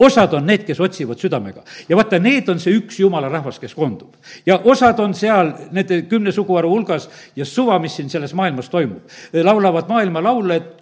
[0.00, 1.64] osad on need, kes otsivad südamega.
[1.88, 4.14] ja vaata, need on see üks jumala rahvas, kes koondub.
[4.46, 9.02] ja osad on seal nende kümne suguharu hulgas ja suva, mis siin selles maailmas toimub.
[9.42, 10.76] laulavad maailma laule, et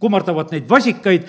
[0.00, 1.26] kummardavad neid vasikaid,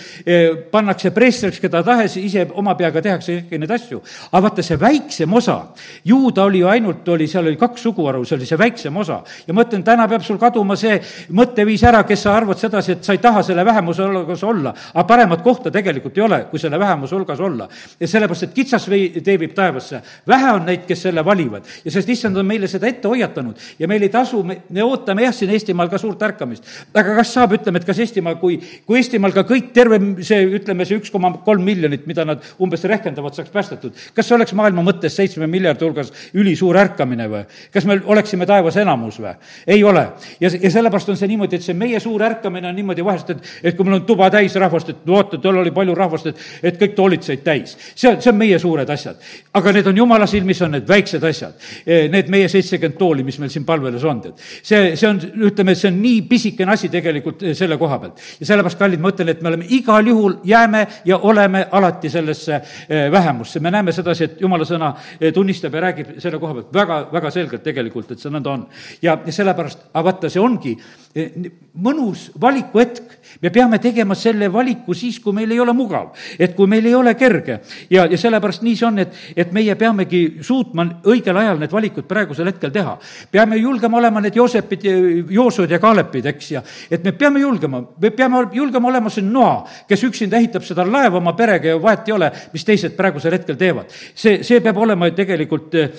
[0.71, 4.01] pannakse preestriks keda tahes, ise oma peaga tehakse kõiki neid asju.
[4.31, 5.57] aga vaata, see väiksem osa,
[6.05, 9.21] juuda oli ju ainult, oli, seal oli kaks suguharu, see oli see väiksem osa.
[9.47, 10.99] ja ma ütlen, täna peab sul kaduma see
[11.33, 15.05] mõtteviis ära, kes sa arvad sedasi, et sa ei taha selle vähemuse hulgas olla, aga
[15.09, 17.67] paremat kohta tegelikult ei ole, kui selle vähemuse hulgas olla.
[17.99, 20.01] ja sellepärast, et kitsas vei-, tee viib taevasse.
[20.27, 23.87] vähe on neid, kes selle valivad ja sest issand on meile seda ette hoiatanud ja
[23.87, 26.63] meil ei tasu, me, me ootame jah, siin Eestimaal ka suurt ärkamist.
[26.93, 30.87] aga kas saab, ütleme, et kas Eestimaal, kui kui Eestimaal ka kõik, terve see, ütleme,
[30.87, 34.83] see üks koma kolm miljonit, mida nad umbes rehkendavad, saaks päästetud, kas see oleks maailma
[34.85, 37.43] mõttes seitsme miljardi hulgas ülisuur ärkamine või?
[37.73, 39.35] kas me oleksime taevas enamus või?
[39.67, 40.05] ei ole.
[40.39, 43.53] ja, ja sellepärast on see niimoodi, et see meie suur ärkamine on niimoodi vahest, et,
[43.63, 46.79] et kui meil on tuba täis rahvast, et vaata, tal oli palju rahvast, et, et
[46.79, 47.75] kõik toolid said täis.
[47.95, 49.19] see on, see on meie suured asjad.
[49.53, 51.55] aga need on jumala silmis, on need väiksed asjad.
[51.85, 54.45] E, need meie seitsekümmend tooli, mis meil siin palvelas on, tead.
[54.63, 58.23] see, see on, ütleme, see on nii pisikene asi tegelikult e, selle koha pealt.
[58.39, 62.55] ja sellepärast, kallid, ma ütlen, et me oleme igal juhul, jääme ja oleme alati sellesse
[62.55, 63.59] eh, vähemusse.
[63.59, 67.31] me näeme sedasi, et jumala sõna eh, tunnistab ja räägib selle koha pealt väga, väga
[67.31, 68.65] selgelt tegelikult, et see nõnda on.
[69.01, 70.75] ja, sellepärast, aga vaata, see ongi
[71.15, 71.31] eh,
[71.73, 73.17] mõnus valikuhetk.
[73.41, 76.95] me peame tegema selle valiku siis, kui meil ei ole mugav, et kui meil ei
[76.95, 77.59] ole kerge.
[77.89, 82.07] ja, ja sellepärast nii see on, et, et meie peamegi suutma õigel ajal need valikud
[82.09, 82.97] praegusel hetkel teha.
[83.31, 84.85] peame julgema olema need Joosepid,
[85.29, 89.63] Joosud ja Kaalepid, eks, ja et me peame julgema, me peame julgema olema see Noa,
[89.87, 93.57] kes üksinda ehitab seda laeva oma perega ja vahet ei ole, mis teised praegusel hetkel
[93.59, 93.91] teevad.
[94.15, 95.89] see, see peab olema tegelikult eh,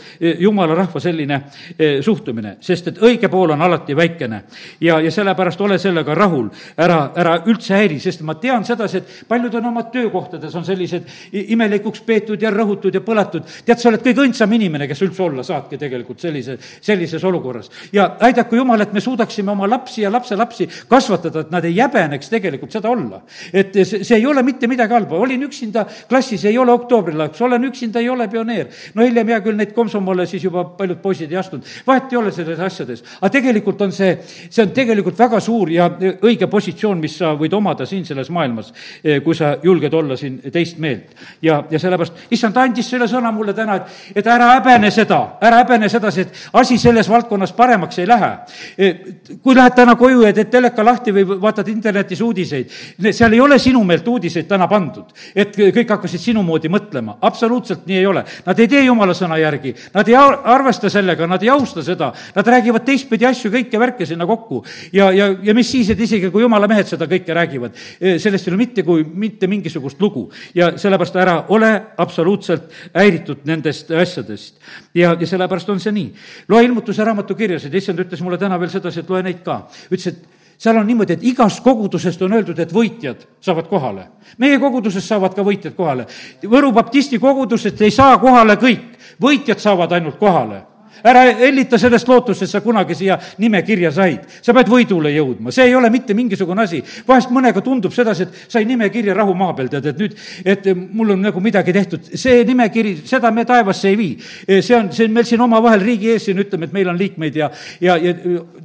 [0.41, 1.41] jumala rahva selline
[1.79, 4.43] eh, suhtumine, sest et õige pool on alati väikene.
[4.81, 9.29] ja, ja sellepärast ole sellega rahul, ära, ära üldse häiri, sest ma tean sedasi, et
[9.29, 13.47] paljud on oma töökohtades, on sellised imelikuks peetud ja rõhutud ja põletud.
[13.65, 17.71] tead, sa oled kõige õndsam inimene, kes üldse olla saadki tegelikult sellise, sellises olukorras.
[17.93, 22.30] ja aidaku Jumal, et me suudaksime oma lapsi ja lapselapsi kasvatada, et nad ei häbeneks
[22.31, 23.23] tegelikult seda olla.
[23.53, 27.65] et see, see ei ole mitte midagi halba, olin üksinda klassis, ei ole oktoobrilaps, olen
[27.71, 28.69] üksinda, ei ole pioneer.
[28.95, 32.33] no hiljem hea küll, neid komsomole siis juba paljud poisid ei astunud, vahet ei ole
[32.33, 33.05] selles asjades.
[33.21, 34.17] aga tegelikult on see,
[34.49, 38.73] see on tegelikult väga suur ja õige positsioon, mis sa võid omada siin selles maailmas,
[39.05, 41.15] eh, kui sa julged olla siin teist meelt.
[41.43, 45.63] ja, ja sellepärast, issand andis selle sõna mulle täna, et, et ära häbene seda, ära
[45.63, 48.31] häbene sedasi, et asi selles valdkonnas paremaks ei lähe.
[48.79, 49.01] Eh,
[49.43, 52.71] kui lähed täna koju ja teed teleka lahti või vaatad internetis uudiseid,
[53.13, 57.87] seal ei ole sinu meelt uudiseid täna pandud, et kõik hakkasid sinu moodi mõtlema, absoluutselt
[57.89, 58.25] nii ei ole.
[58.47, 62.51] Nad ei tee jumala sõna järgi, nad ei arvesta sellega, nad ei austa seda, nad
[62.55, 64.65] räägivad teistpidi asju, kõike värke sinna kokku.
[64.93, 68.49] ja, ja, ja mis siis, et isegi kui jumala mehed seda kõike räägivad, e, sellest
[68.49, 70.31] ei ole mitte kui mitte mingisugust lugu.
[70.55, 74.59] ja sellepärast ära ole absoluutselt häiritud nendest asjadest.
[74.95, 76.13] ja, ja sellepärast on see nii.
[76.49, 79.63] loe ilmutuse raamatu kirjasid, issand ütles mulle täna veel sedasi, et loe neid ka.
[79.91, 84.09] ütles, et seal on niimoodi, et igast kogudusest on öeldud, et võitjad saavad kohale.
[84.39, 86.07] meie kogudusest saavad ka võitjad kohale.
[86.43, 90.70] Võru baptisti kogudusest ei saa kohale kõik, võitjad saavad ainult kohale
[91.05, 94.27] ära hellita sellest lootust, et sa kunagi siia nimekirja said.
[94.43, 96.83] sa pead võidule jõudma, see ei ole mitte mingisugune asi.
[97.09, 101.15] vahest mõnega tundub sedasi, et sai nimekirja rahu maa peal, tead, et nüüd, et mul
[101.17, 102.11] on nagu midagi tehtud.
[102.15, 104.17] see nimekiri, seda me taevasse ei vii.
[104.61, 107.37] see on, see on meil siin omavahel riigi ees siin ütleme, et meil on liikmeid
[107.37, 108.15] ja, ja, ja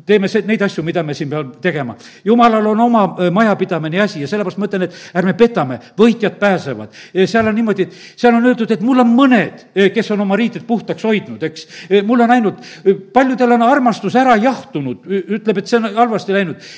[0.05, 1.95] teeme see, neid asju, mida me siin peame tegema.
[2.25, 6.39] jumalal on oma äh, majapidamine ja asi ja sellepärast ma ütlen, et ärme petame, võitjad
[6.39, 6.93] pääsevad.
[7.25, 10.65] seal on niimoodi, et seal on öeldud, et mul on mõned, kes on oma riided
[10.67, 11.67] puhtaks hoidnud, eks.
[12.05, 12.63] Mul on ainult,
[13.13, 16.71] paljudel on armastus ära jahtunud, ütleb, et see on halvasti läinud.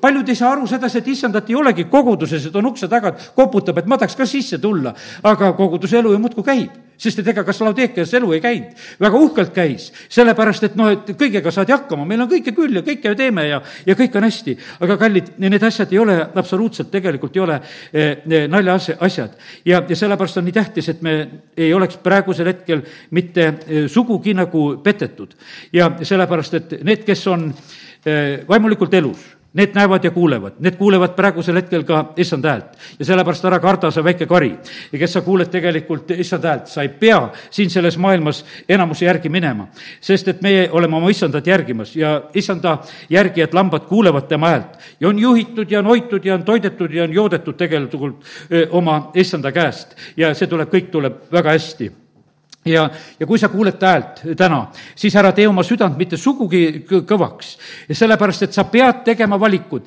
[0.00, 3.78] paljud ei saa aru sedasi, et issandat ei olegi koguduses, et on ukse taga, koputab,
[3.78, 4.94] et ma tahaks ka sisse tulla.
[5.22, 9.20] aga koguduse elu ju muudkui käib sest et ega kas Laudekias elu ei käinud, väga
[9.20, 13.14] uhkelt käis, sellepärast et noh, et kõigega saadi hakkama, meil on kõike küll ja kõike
[13.18, 14.56] teeme ja, ja kõik on hästi.
[14.80, 17.60] aga kallid, need asjad ei ole absoluutselt, tegelikult ei ole
[17.92, 19.38] eh, naljaasjad.
[19.64, 21.16] ja, ja sellepärast on nii tähtis, et me
[21.56, 25.34] ei oleks praegusel hetkel mitte eh, sugugi nagu petetud.
[25.72, 27.50] ja sellepärast, et need, kes on
[28.06, 32.76] eh, vaimulikult elus Need näevad ja kuulevad, need kuulevad praegusel hetkel ka issand häält.
[32.98, 34.52] ja sellepärast ära karda, sa väike kari.
[34.92, 39.28] ja kes sa kuuled tegelikult issand häält, sa ei pea siin selles maailmas enamuse järgi
[39.28, 39.68] minema.
[40.00, 42.78] sest et meie oleme oma issandat järgimas ja issanda
[43.10, 44.78] järgijad, lambad, kuulevad tema häält.
[45.00, 48.24] ja on juhitud ja on hoitud ja on toidetud ja on joodetud tegelikult
[48.70, 49.96] oma issanda käest.
[50.16, 52.05] ja see tuleb, kõik tuleb väga hästi
[52.66, 52.88] ja,
[53.20, 57.54] ja kui sa kuuled ta häält täna, siis ära tee oma südant mitte sugugi kõvaks,
[57.92, 59.86] sellepärast et sa pead tegema valikud.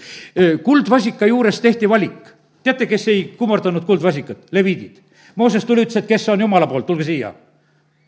[0.64, 2.36] kuldvasika juures tehti valik.
[2.64, 4.50] teate, kes ei kummardanud kuldvasikat?
[4.52, 5.00] leviidid.
[5.36, 7.34] Mooses tuli, ütles, et kes on jumala poolt, tulge siia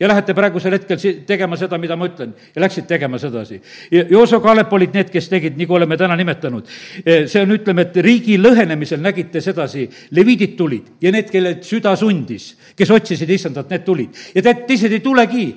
[0.01, 0.99] ja lähete praegusel hetkel
[1.29, 2.33] tegema seda, mida ma ütlen.
[2.55, 3.61] ja läksid tegema sedasi.
[4.09, 6.67] Jooso Kaalep olid need, kes tegid, nagu oleme täna nimetanud.
[7.05, 9.87] see on, ütleme, et riigi lõhenemisel nägite sedasi,
[10.17, 14.23] leviidid tulid ja need, kelle süda sundis, kes otsisid issandat, need tulid.
[14.35, 15.49] ja tead, teised ei tulegi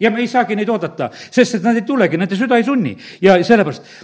[0.00, 2.96] ja me ei saagi neid oodata, sest et nad ei tulegi, nende süda ei sunni.
[3.22, 3.94] ja sellepärast,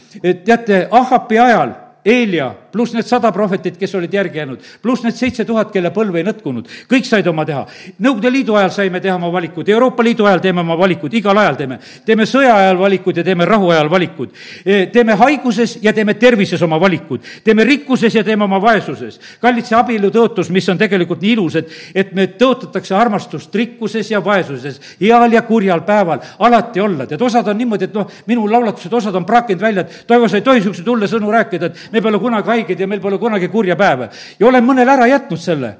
[0.45, 5.45] teate, Ahapi ajal Eelia, pluss need sada prohvetit, kes olid järgi jäänud, pluss need seitse
[5.47, 7.63] tuhat, kelle põlv ei nõtkunud, kõik said oma teha.
[8.03, 11.59] Nõukogude Liidu ajal saime teha oma valikud, Euroopa Liidu ajal teeme oma valikud, igal ajal
[11.61, 11.79] teeme.
[12.07, 14.33] teeme sõja ajal valikud ja teeme rahu ajal valikud.
[14.65, 17.21] E, teeme haiguses ja teeme tervises oma valikud.
[17.45, 19.21] teeme rikkuses ja teeme oma vaesuses.
[19.41, 24.11] kallid, see abielu tõotus, mis on tegelikult nii ilus, et, et me tõotatakse armastust rikkuses
[24.11, 27.07] ja vaesuses, heal ja kurjal päeval, alati olla.
[27.07, 30.37] tead, osad on niimoodi, et noh, minu laulatused, osad on praakinud välja, et Toivo, sa
[30.37, 33.49] ei tohi niisuguseid hulle sõnu rääkida, et me pole kunagi haiged ja meil pole kunagi
[33.49, 34.09] kurja päeva.
[34.39, 35.75] ja olen mõnele ära jätnud selle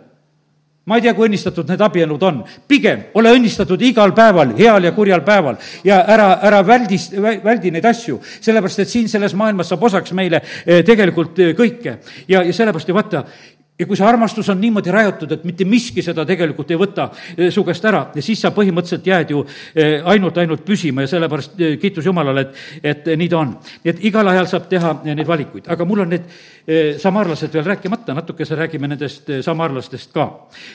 [0.85, 2.43] ma ei tea, kui õnnistatud need abielud on.
[2.69, 6.99] pigem ole õnnistatud igal päeval, heal ja kurjal päeval ja ära, ära väldi,
[7.45, 11.97] väldi neid asju, sellepärast et siin selles maailmas saab osaks meile eh, tegelikult eh, kõike.
[12.29, 13.25] ja, ja sellepärast ju vaata,
[13.79, 17.51] ja kui see armastus on niimoodi rajatud, et mitte miski seda tegelikult ei võta eh,
[17.55, 19.43] su käest ära siis sa põhimõtteliselt jääd ju
[19.75, 22.63] eh, ainult, ainult püsima ja sellepärast eh, kiitus Jumalale, et,
[22.93, 23.57] et nii ta on.
[23.83, 26.31] nii et igal ajal saab teha neid valikuid, aga mul on need
[27.03, 30.31] samaarlased veel rääkimata, natukese räägime nendest samaarlastest ka.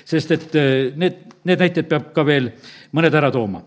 [0.06, 0.62] sest et
[1.00, 2.52] need, need näited peab ka veel
[2.94, 3.64] mõned ära tooma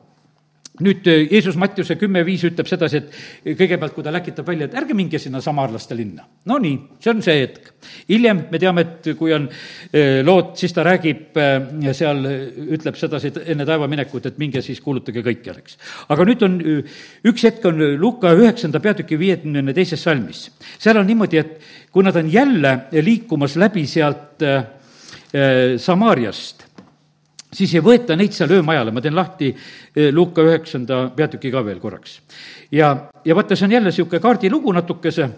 [0.80, 4.76] nüüd äh, Jeesus Mattiuse kümme viis ütleb sedasi, et kõigepealt, kui ta läkitab välja, et
[4.80, 6.24] ärge minge sinna samarlaste linna.
[6.48, 7.68] no nii, see on see hetk.
[8.08, 12.24] hiljem me teame, et kui on äh, lood, siis ta räägib äh, seal,
[12.78, 15.76] ütleb sedasi enne taevaminekut, et minge siis kuulutage kõikjal, eks.
[16.08, 16.58] aga nüüd on,
[17.28, 20.46] üks hetk on Luka üheksanda peatüki viiekümne teises salmis.
[20.78, 24.40] seal on niimoodi, et kui nad on jälle liikumas läbi sealt
[25.32, 26.66] Samaariast,
[27.52, 31.80] siis ei võeta neid seal öömajale, ma teen lahti eh, Luuka üheksanda peatüki ka veel
[31.80, 32.20] korraks.
[32.72, 32.92] ja,
[33.24, 35.28] ja vaata, see on jälle niisugune kaardilugu natukese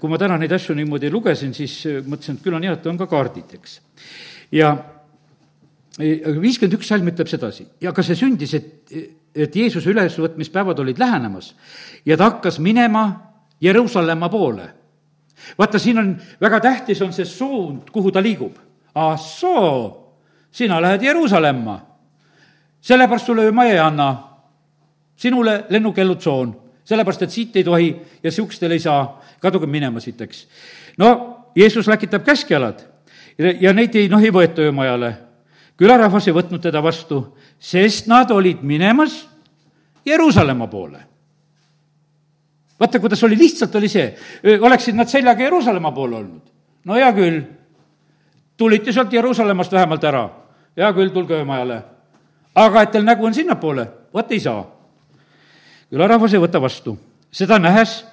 [0.00, 2.90] kui ma täna neid asju niimoodi lugesin, siis eh, mõtlesin, et küll on hea, et
[2.90, 3.78] on ka kaardid, eks.
[4.56, 4.72] ja
[5.98, 8.96] eh, viiskümmend üks salm ütleb sedasi, ja ka see sündis, et,
[9.34, 11.54] et Jeesuse ülesvõtmispäevad olid lähenemas
[12.08, 13.08] ja ta hakkas minema
[13.60, 14.70] Jeruusalemma poole.
[15.58, 18.56] vaata, siin on, väga tähtis on see suund, kuhu ta liigub.
[18.94, 19.99] ah soo
[20.52, 21.80] sina lähed Jeruusalemma.
[22.80, 24.28] sellepärast sulle ju ma ei anna.
[25.16, 30.48] sinule lennukelutsoon, sellepärast et siit ei tohi ja siukstel ei saa, kaduge minema siit, eks.
[30.98, 32.80] no Jeesus läkitab käskjalad
[33.60, 35.14] ja neid ei, noh, ei võeta öömajale.
[35.76, 39.28] külarahvas ei võtnud teda vastu, sest nad olid minemas
[40.06, 41.10] Jeruusalemma poole
[42.80, 44.06] vaata, kuidas oli, lihtsalt oli see,
[44.60, 46.42] oleksid nad seljaga Jeruusalemma poole olnud.
[46.84, 47.42] no hea küll,
[48.56, 50.28] tulite sealt Jeruusalemmast vähemalt ära
[50.76, 51.82] hea küll, tulge öömajale.
[52.54, 54.64] aga et teil nägu on sinnapoole, vot ei saa.
[55.90, 56.98] külarahvas ei võta vastu.
[57.30, 58.04] seda nähes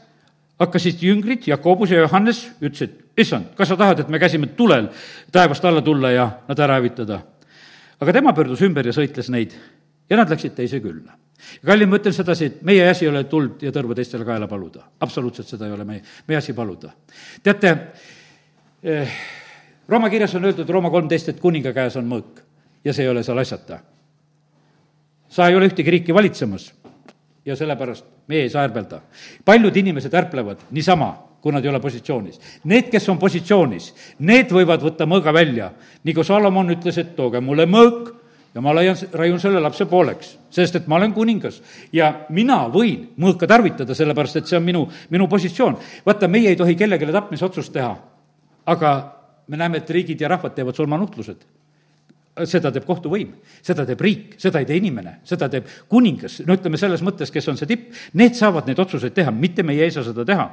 [0.59, 4.89] hakkasid jüngrid, Jakobus ja Johannes, ütlesid, issand, kas sa tahad, et me käsime tulel
[5.31, 7.21] taevast alla tulla ja nad ära hävitada?
[7.99, 9.55] aga tema pöördus ümber ja sõitles neid
[10.09, 11.17] ja nad läksid teise külla.
[11.65, 14.83] kallim, ma ütlen sedasi, et meie asi ei ole tuld ja tõrva teistele kaela paluda.
[14.99, 16.93] absoluutselt seda ei ole meie, meie asi paluda.
[17.43, 17.77] teate
[18.83, 19.17] eh,,
[19.87, 22.41] Rooma kirjas on öeldud, Rooma kolmteist, et kuninga käes on mõõk
[22.83, 23.79] ja see ei ole seal asjata.
[25.29, 26.73] sa ei ole ühtegi riiki valitsemas
[27.45, 29.01] ja sellepärast meie ei saa ärbelda.
[29.45, 32.39] paljud inimesed ärplevad niisama, kui nad ei ole positsioonis.
[32.63, 35.71] Need, kes on positsioonis, need võivad võtta mõõga välja.
[36.03, 38.13] nagu Salomon ütles, et tooge mulle mõõk
[38.55, 41.61] ja ma laian, raiun selle lapse pooleks, sest et ma olen kuningas
[41.93, 45.77] ja mina võin mõõka tarvitada, sellepärast et see on minu, minu positsioon.
[46.05, 47.95] vaata, meie ei tohi kellelegi tapmisotsust teha,
[48.65, 48.95] aga
[49.47, 51.45] me näeme, et riigid ja rahvad teevad surmanuhtlused
[52.45, 53.31] seda teeb kohtuvõim,
[53.65, 57.49] seda teeb riik, seda ei tee inimene, seda teeb kuningas, no ütleme selles mõttes, kes
[57.51, 60.47] on see tipp, need saavad neid otsuseid teha, mitte meie ei saa seda teha.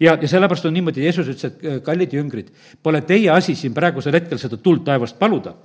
[0.00, 3.74] ja, ja sellepärast on niimoodi, Jeesus ütles, et äh, kallid jüngrid, pole teie asi siin
[3.76, 5.56] praegusel hetkel seda tuld taevast paluda.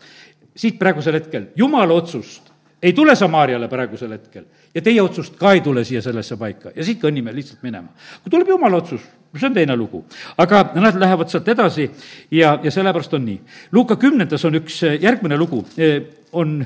[0.56, 2.45] siit praegusel hetkel Jumala otsust
[2.86, 6.86] ei tule Samaariale praegusel hetkel ja teie otsust ka ei tule siia sellesse paika ja
[6.86, 7.90] siit kõnnime lihtsalt minema.
[8.24, 9.02] kui tuleb Jumala otsus,
[9.36, 10.04] see on teine lugu.
[10.38, 11.90] aga nad lähevad sealt edasi
[12.32, 13.40] ja, ja sellepärast on nii.
[13.72, 16.60] Luuka kümnendas on üks eh, järgmine lugu, eh, on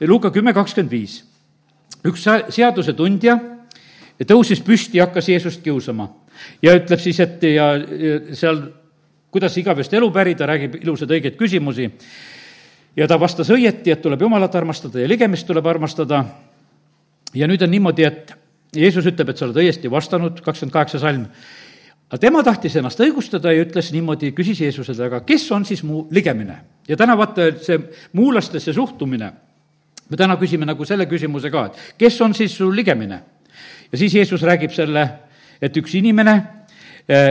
[0.00, 1.22] Luuka kümme kakskümmend viis.
[2.04, 3.38] üks seadusetundja
[4.28, 6.10] tõusis püsti ja hakkas Jeesust kiusama
[6.62, 7.72] ja ütleb siis, et ja,
[8.36, 8.60] seal,
[9.30, 11.88] kuidas igavest elu pärida, räägib ilusaid õigeid küsimusi
[12.96, 16.24] ja ta vastas õieti, et tuleb Jumalat armastada ja ligemist tuleb armastada.
[17.34, 18.34] ja nüüd on niimoodi, et
[18.76, 21.26] Jeesus ütleb, et sa oled õiesti vastanud, kakskümmend kaheksa salm.
[22.08, 26.06] aga tema tahtis ennast õigustada ja ütles niimoodi, küsis Jeesuselt, aga kes on siis mu
[26.10, 26.58] ligemine?
[26.88, 27.78] ja täna vaata, see
[28.12, 29.32] muulastesse suhtumine
[30.10, 33.20] me täna küsime nagu selle küsimuse ka, et kes on siis su ligemine?
[33.92, 35.08] ja siis Jeesus räägib selle,
[35.62, 36.34] et üks inimene
[37.08, 37.30] eh,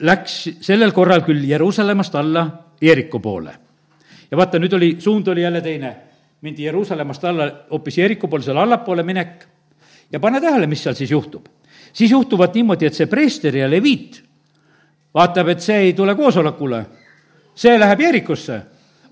[0.00, 2.46] läks sellel korral küll Jeruusalemmast alla
[2.80, 3.54] Jeeriku poole.
[4.30, 5.96] Ja vaata, nüüd oli, suund oli jälle teine.
[6.40, 9.46] mindi Jeruusalemmast alla hoopis Jeeriku poole, seal allapoole minek
[10.12, 11.46] ja pane tähele, mis seal siis juhtub.
[11.92, 14.22] siis juhtuvad niimoodi, et see preester ja leviit
[15.14, 16.84] vaatab, et see ei tule koosolekule,
[17.54, 18.60] see läheb Jeerikusse.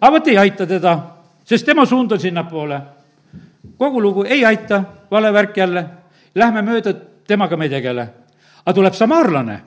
[0.01, 0.99] aga vot ei aita teda,
[1.45, 2.81] sest tema suund on sinnapoole.
[3.79, 5.85] kogu lugu ei aita, vale värk jälle,
[6.35, 6.95] lähme mööda,
[7.27, 8.09] temaga me ei tegele.
[8.65, 9.61] aga tuleb samaarlane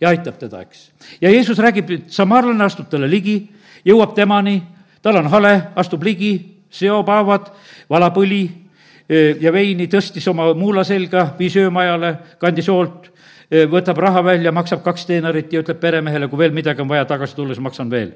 [0.00, 0.90] ja aitab teda, eks.
[1.20, 3.48] ja Jeesus räägib, et samaarlane astub talle ligi,
[3.84, 4.60] jõuab temani,
[5.02, 6.32] tal on hale, astub ligi,
[6.70, 7.52] seob haavad,
[7.90, 8.42] valab õli
[9.40, 13.08] ja veini, tõstis oma muula selga, viis öömajale, kandis hoolt,
[13.72, 17.36] võtab raha välja, maksab kaks teenarit ja ütleb peremehele, kui veel midagi on vaja tagasi
[17.36, 18.12] tulla, siis maksan veel.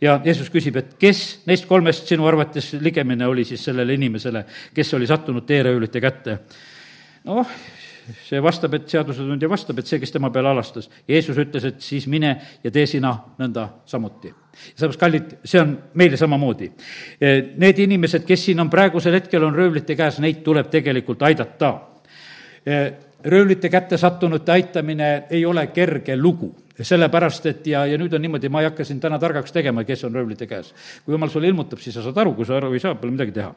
[0.00, 4.94] ja Jeesus küsib, et kes neist kolmest sinu arvates ligemine oli siis sellele inimesele, kes
[4.94, 6.38] oli sattunud teeröövlite kätte?
[7.24, 7.46] noh,
[8.26, 10.88] see vastab, et seadusetundja vastab, et see, kes tema peale alastas.
[11.08, 12.34] Jeesus ütles, et siis mine
[12.64, 14.32] ja tee sina nõnda samuti.
[14.74, 16.70] sellepärast, kallid, see on meile samamoodi.
[17.56, 21.74] Need inimesed, kes siin on praegusel hetkel, on röövlite käes, neid tuleb tegelikult aidata.
[23.24, 26.54] röövlite kätte sattunute aitamine ei ole kerge lugu
[26.84, 30.04] sellepärast, et ja, ja nüüd on niimoodi, ma ei hakka sind täna targaks tegema, kes
[30.04, 30.74] on röövlite käes.
[31.04, 33.32] kui jumal sulle ilmutab, siis sa saad aru, kui sa aru ei saa, pole midagi
[33.32, 33.54] teha.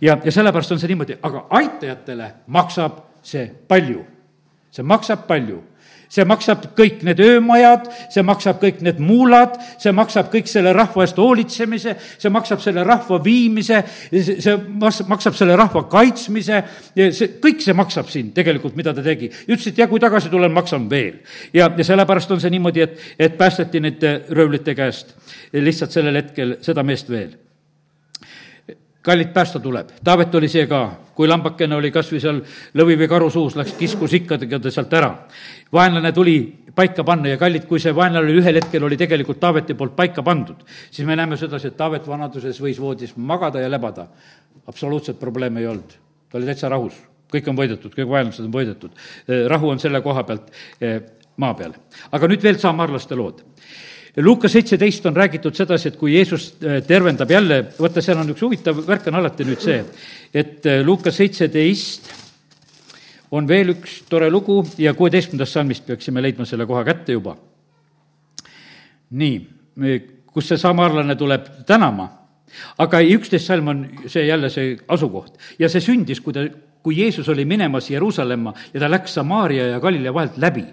[0.00, 4.04] ja, ja sellepärast on see niimoodi, aga aitajatele maksab see palju,
[4.70, 5.62] see maksab palju
[6.12, 11.06] see maksab kõik need öömajad, see maksab kõik need muulad, see maksab kõik selle rahva
[11.06, 13.80] eest hoolitsemise, see maksab selle rahva viimise,
[14.12, 14.56] see
[15.08, 16.62] maksab selle rahva kaitsmise,
[16.92, 19.30] see, kõik see maksab siin tegelikult, mida ta tegi.
[19.46, 21.22] ütles, et ja kui tagasi tulen, maksan veel.
[21.54, 25.16] ja, ja sellepärast on see niimoodi, et, et päästeti nende röövlite käest
[25.52, 27.32] lihtsalt sellel hetkel seda meest veel
[29.02, 29.88] kallid, päästa tuleb.
[30.04, 30.82] Taavet oli see ka,
[31.14, 32.40] kui lambakene oli kas või seal
[32.78, 35.12] lõvi või karu suus, läks kiskus ikkadega ta sealt ära.
[35.72, 36.36] vaenlane tuli
[36.74, 40.22] paika panna ja kallid, kui see vaenlane oli ühel hetkel, oli tegelikult Taaveti poolt paika
[40.22, 44.06] pandud, siis me näeme sedasi, et Taavet vanaduses võis voodis magada ja lebada.
[44.66, 45.92] absoluutselt probleeme ei olnud,
[46.30, 46.94] ta oli täitsa rahus,
[47.32, 48.90] kõik on võidetud, kõik vaenlased on võidetud.
[49.48, 51.00] rahu on selle koha pealt eh,
[51.36, 51.72] maa peal.
[52.12, 53.42] aga nüüd veel saamarlaste lood
[54.16, 58.42] Luukas seitseteist on räägitud sedasi, et kui Jeesus äh, tervendab jälle, vaata, seal on üks
[58.44, 59.78] huvitav värk on alati nüüd see,
[60.34, 62.10] et äh, Luukas seitseteist
[63.32, 67.38] on veel üks tore lugu ja kuueteistkümnendast salmist peaksime leidma selle koha kätte juba.
[69.16, 69.38] nii,
[70.32, 71.48] kus see samarlane tuleb?
[71.68, 72.06] Tänama,
[72.84, 75.40] aga üksteist salm on see jälle see asukoht.
[75.58, 76.44] Ja see sündis, kui ta,
[76.82, 80.64] kui Jeesus oli minemas Jeruusalemma ja ta läks Samaaria ja Galilea vahelt läbi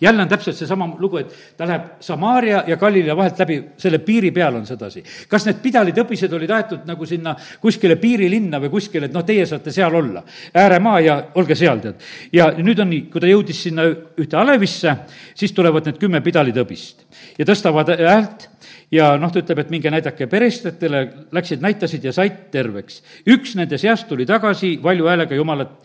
[0.00, 4.30] jälle on täpselt seesama lugu, et ta läheb Samaaria ja Galilea vahelt läbi, selle piiri
[4.30, 5.02] peal on sedasi.
[5.28, 9.72] kas need pidalitõbised olid aetud nagu sinna kuskile piirilinna või kuskile, et noh, teie saate
[9.72, 10.22] seal olla,
[10.54, 12.00] ääremaa ja olge seal, tead.
[12.32, 14.96] ja nüüd on nii, kui ta jõudis sinna ühte alevisse,
[15.34, 17.04] siis tulevad need kümme pidalitõbist
[17.38, 18.48] ja tõstavad häält
[18.90, 23.02] ja noh, ta ütleb, et minge näidake perestajatele, läksid, näitasid ja said terveks.
[23.26, 25.76] üks nende seast tuli tagasi valju häälega Jumalat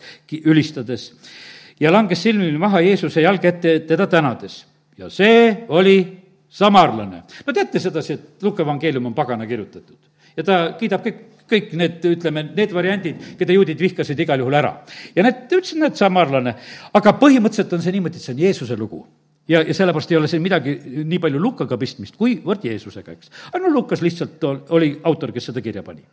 [0.44, 1.12] ülistades
[1.80, 4.64] ja langes silmil maha Jeesuse jalge ette teda tänades.
[4.98, 5.98] ja see oli
[6.48, 7.22] samarlane.
[7.46, 9.98] no teate sedasi, et Luka evangeelium on pagana kirjutatud
[10.36, 14.72] ja ta kiidab kõik, kõik need, ütleme, need variandid, keda juudid vihkasid igal juhul ära.
[15.14, 16.56] ja need, ta ütles, et näed, samarlane.
[16.92, 19.04] aga põhimõtteliselt on see niimoodi, et see on Jeesuse lugu
[19.48, 23.32] ja, ja sellepärast ei ole siin midagi nii palju Lukaga pistmist, kuivõrd Jeesusega, eks.
[23.52, 26.04] aga no Lukas lihtsalt oli autor, kes seda kirja pani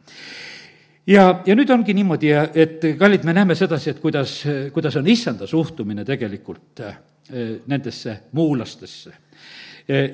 [1.07, 4.37] ja, ja nüüd ongi niimoodi, et kallid, me näeme sedasi, et kuidas,
[4.73, 6.97] kuidas on issanda suhtumine tegelikult äh,
[7.67, 9.13] nendesse muulastesse.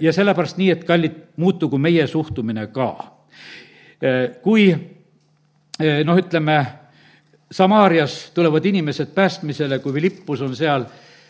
[0.02, 2.90] ja sellepärast nii, et kallid, muutugu meie suhtumine ka.
[4.02, 6.66] Äh, kui äh, noh, ütleme,
[7.52, 10.84] Samaarias tulevad inimesed päästmisele, kui Philippus on seal,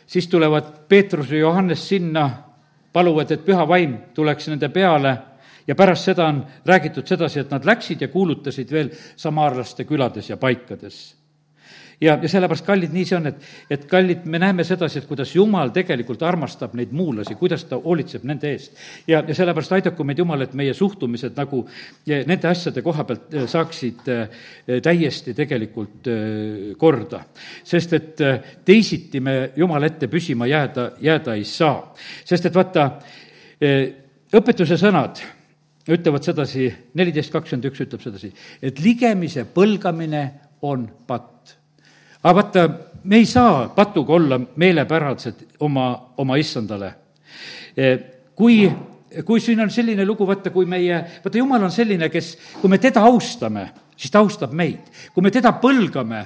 [0.07, 2.29] siis tulevad Peetrus ja Johannes sinna,
[2.93, 5.13] paluvad, et püha vaim tuleks nende peale
[5.69, 10.37] ja pärast seda on räägitud sedasi, et nad läksid ja kuulutasid veel samaarlaste külades ja
[10.41, 10.99] paikades
[12.01, 15.33] ja, ja sellepärast, kallid, nii see on, et, et kallid, me näeme sedasi, et kuidas
[15.35, 18.77] Jumal tegelikult armastab neid muulasi, kuidas ta hoolitseb nende eest.
[19.07, 21.65] ja, ja sellepärast aidaku meid Jumal, et meie suhtumised nagu
[22.07, 24.43] nende asjade koha pealt eh, saaksid eh,
[24.83, 27.23] täiesti tegelikult eh, korda.
[27.63, 28.23] sest et
[28.65, 31.93] teisiti me Jumala ette püsima jääda, jääda ei saa.
[32.25, 32.89] sest et vaata,
[34.39, 35.19] õpetuse sõnad
[35.95, 36.67] ütlevad sedasi,
[36.99, 38.29] neliteist kakskümmend üks ütleb sedasi,
[38.61, 40.23] et ligemise põlgamine
[40.67, 41.55] on patt.
[42.23, 42.63] aga vaata,
[43.03, 46.93] me ei saa patuga olla meelepärased oma, oma issandale.
[47.77, 47.93] E,
[48.35, 48.65] kui,
[49.25, 52.77] kui siin on selline lugu, vaata, kui meie, vaata, jumal on selline, kes, kui me
[52.81, 54.91] teda austame, siis ta austab meid.
[55.13, 56.25] kui me teda põlgame,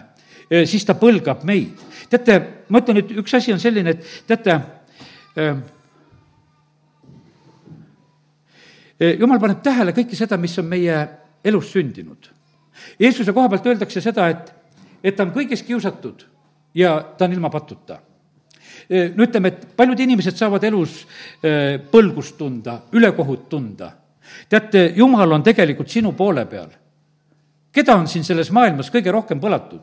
[0.65, 1.85] siis ta põlgab meid.
[2.09, 2.39] teate,
[2.69, 4.59] ma ütlen, et üks asi on selline, et teate,
[9.19, 10.97] jumal paneb tähele kõike seda, mis on meie
[11.43, 12.29] elus sündinud.
[12.99, 14.53] Jeesuse koha pealt öeldakse seda, et,
[15.03, 16.25] et ta on kõiges kiusatud
[16.77, 17.99] ja ta on ilma patuta
[18.89, 21.03] no ütleme, et paljud inimesed saavad elus
[21.91, 23.91] põlgust tunda, ülekohut tunda.
[24.49, 26.69] teate, jumal on tegelikult sinu poole peal.
[27.71, 29.81] keda on siin selles maailmas kõige rohkem põlatud?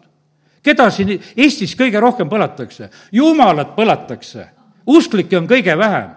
[0.62, 2.90] keda siin Eestis kõige rohkem põlatakse?
[3.12, 4.46] jumalat põlatakse,
[4.86, 6.10] usklikke on kõige vähem,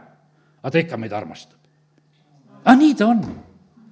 [0.63, 1.52] aga ta ikka meid armastab.
[2.63, 3.21] Aga nii ta on.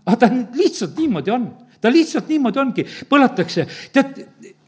[0.06, 1.52] aga ta on, lihtsalt niimoodi on
[1.82, 3.66] ta lihtsalt niimoodi ongi, põlatakse.
[3.94, 4.20] tead,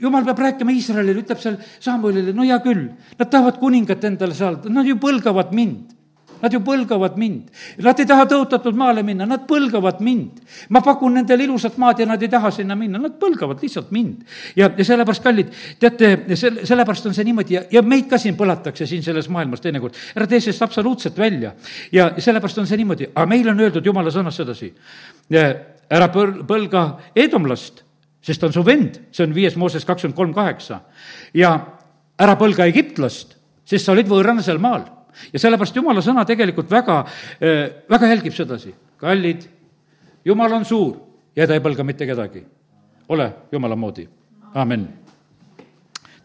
[0.02, 2.88] jumal peab rääkima Iisraelile, ütleb seal Samuelile, no hea küll,
[3.20, 5.94] nad tahavad kuningat endale saada, nad ju põlgavad mind.
[6.44, 7.48] Nad ju põlgavad mind.
[7.84, 10.42] Nad ei taha tõotatud maale minna, nad põlgavad mind.
[10.70, 14.24] ma pakun nendele ilusat maad ja nad ei taha sinna minna, nad põlgavad lihtsalt mind.
[14.56, 18.36] ja, ja sellepärast, kallid, teate, selle, sellepärast on see niimoodi ja, ja meid ka siin
[18.38, 19.96] põlatakse siin selles maailmas teinekord.
[20.16, 21.54] ära tee sellest absoluutselt välja.
[21.92, 24.74] ja sellepärast on see niimoodi, aga meile on öeldud jumala sõnas sedasi
[25.94, 26.84] ära põl-, põlga
[27.16, 27.84] edomlast,
[28.24, 30.82] sest ta on su vend, see on viies Mooses kakskümmend kolm kaheksa.
[31.34, 31.54] ja
[32.20, 33.36] ära põlga egiptlast,
[33.66, 34.86] sest sa olid võõrana seal maal.
[35.34, 37.00] Ja sellepärast jumala sõna tegelikult väga,
[37.40, 38.74] äh, väga jälgib sedasi.
[38.98, 39.48] kallid,
[40.26, 40.98] jumal on suur
[41.36, 42.46] ja ta ei põlga mitte kedagi.
[43.10, 44.08] ole jumala moodi,
[44.54, 44.88] amin.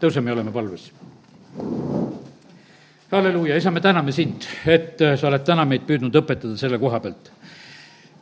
[0.01, 0.93] tõuseme ja oleme palves
[3.11, 7.01] halleluuja, isa, me täname sind, et äh, sa oled täna meid püüdnud õpetada selle koha
[7.01, 7.33] pealt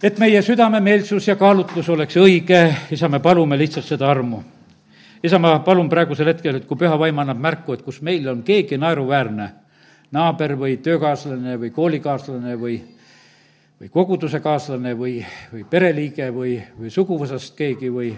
[0.03, 2.61] et meie südamemeelsus ja kaalutlus oleks õige,
[2.93, 4.43] isa, me palume lihtsalt seda armu.
[5.23, 8.43] isa, ma palun praegusel hetkel, et kui püha vaim annab märku, et kus meil on
[8.43, 9.49] keegi naeruväärne,
[10.17, 12.77] naaber või töökaaslane või koolikaaslane või,
[13.81, 15.19] või kogudusekaaslane või,
[15.53, 18.13] või pereliige või, või suguvõsast keegi või,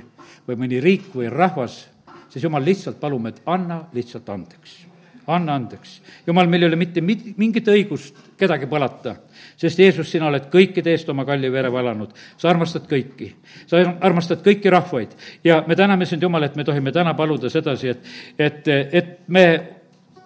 [0.49, 1.81] või mõni riik või rahvas,
[2.31, 4.85] siis jumal, lihtsalt palume, et anna lihtsalt andeks
[5.29, 6.01] anna andeks.
[6.27, 9.15] jumal, meil ei ole mitte mingit õigust kedagi põlata,
[9.61, 12.15] sest Jeesus, sina oled kõikide eest oma kalli vere valanud.
[12.37, 13.33] sa armastad kõiki,
[13.67, 15.13] sa armastad kõiki rahvaid
[15.45, 19.45] ja me täname sind, Jumal, et me tohime täna paluda sedasi, et, et, et me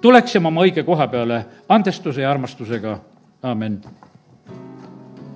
[0.02, 2.98] tuleksime oma õige koha peale andestuse ja armastusega,
[3.42, 3.80] amin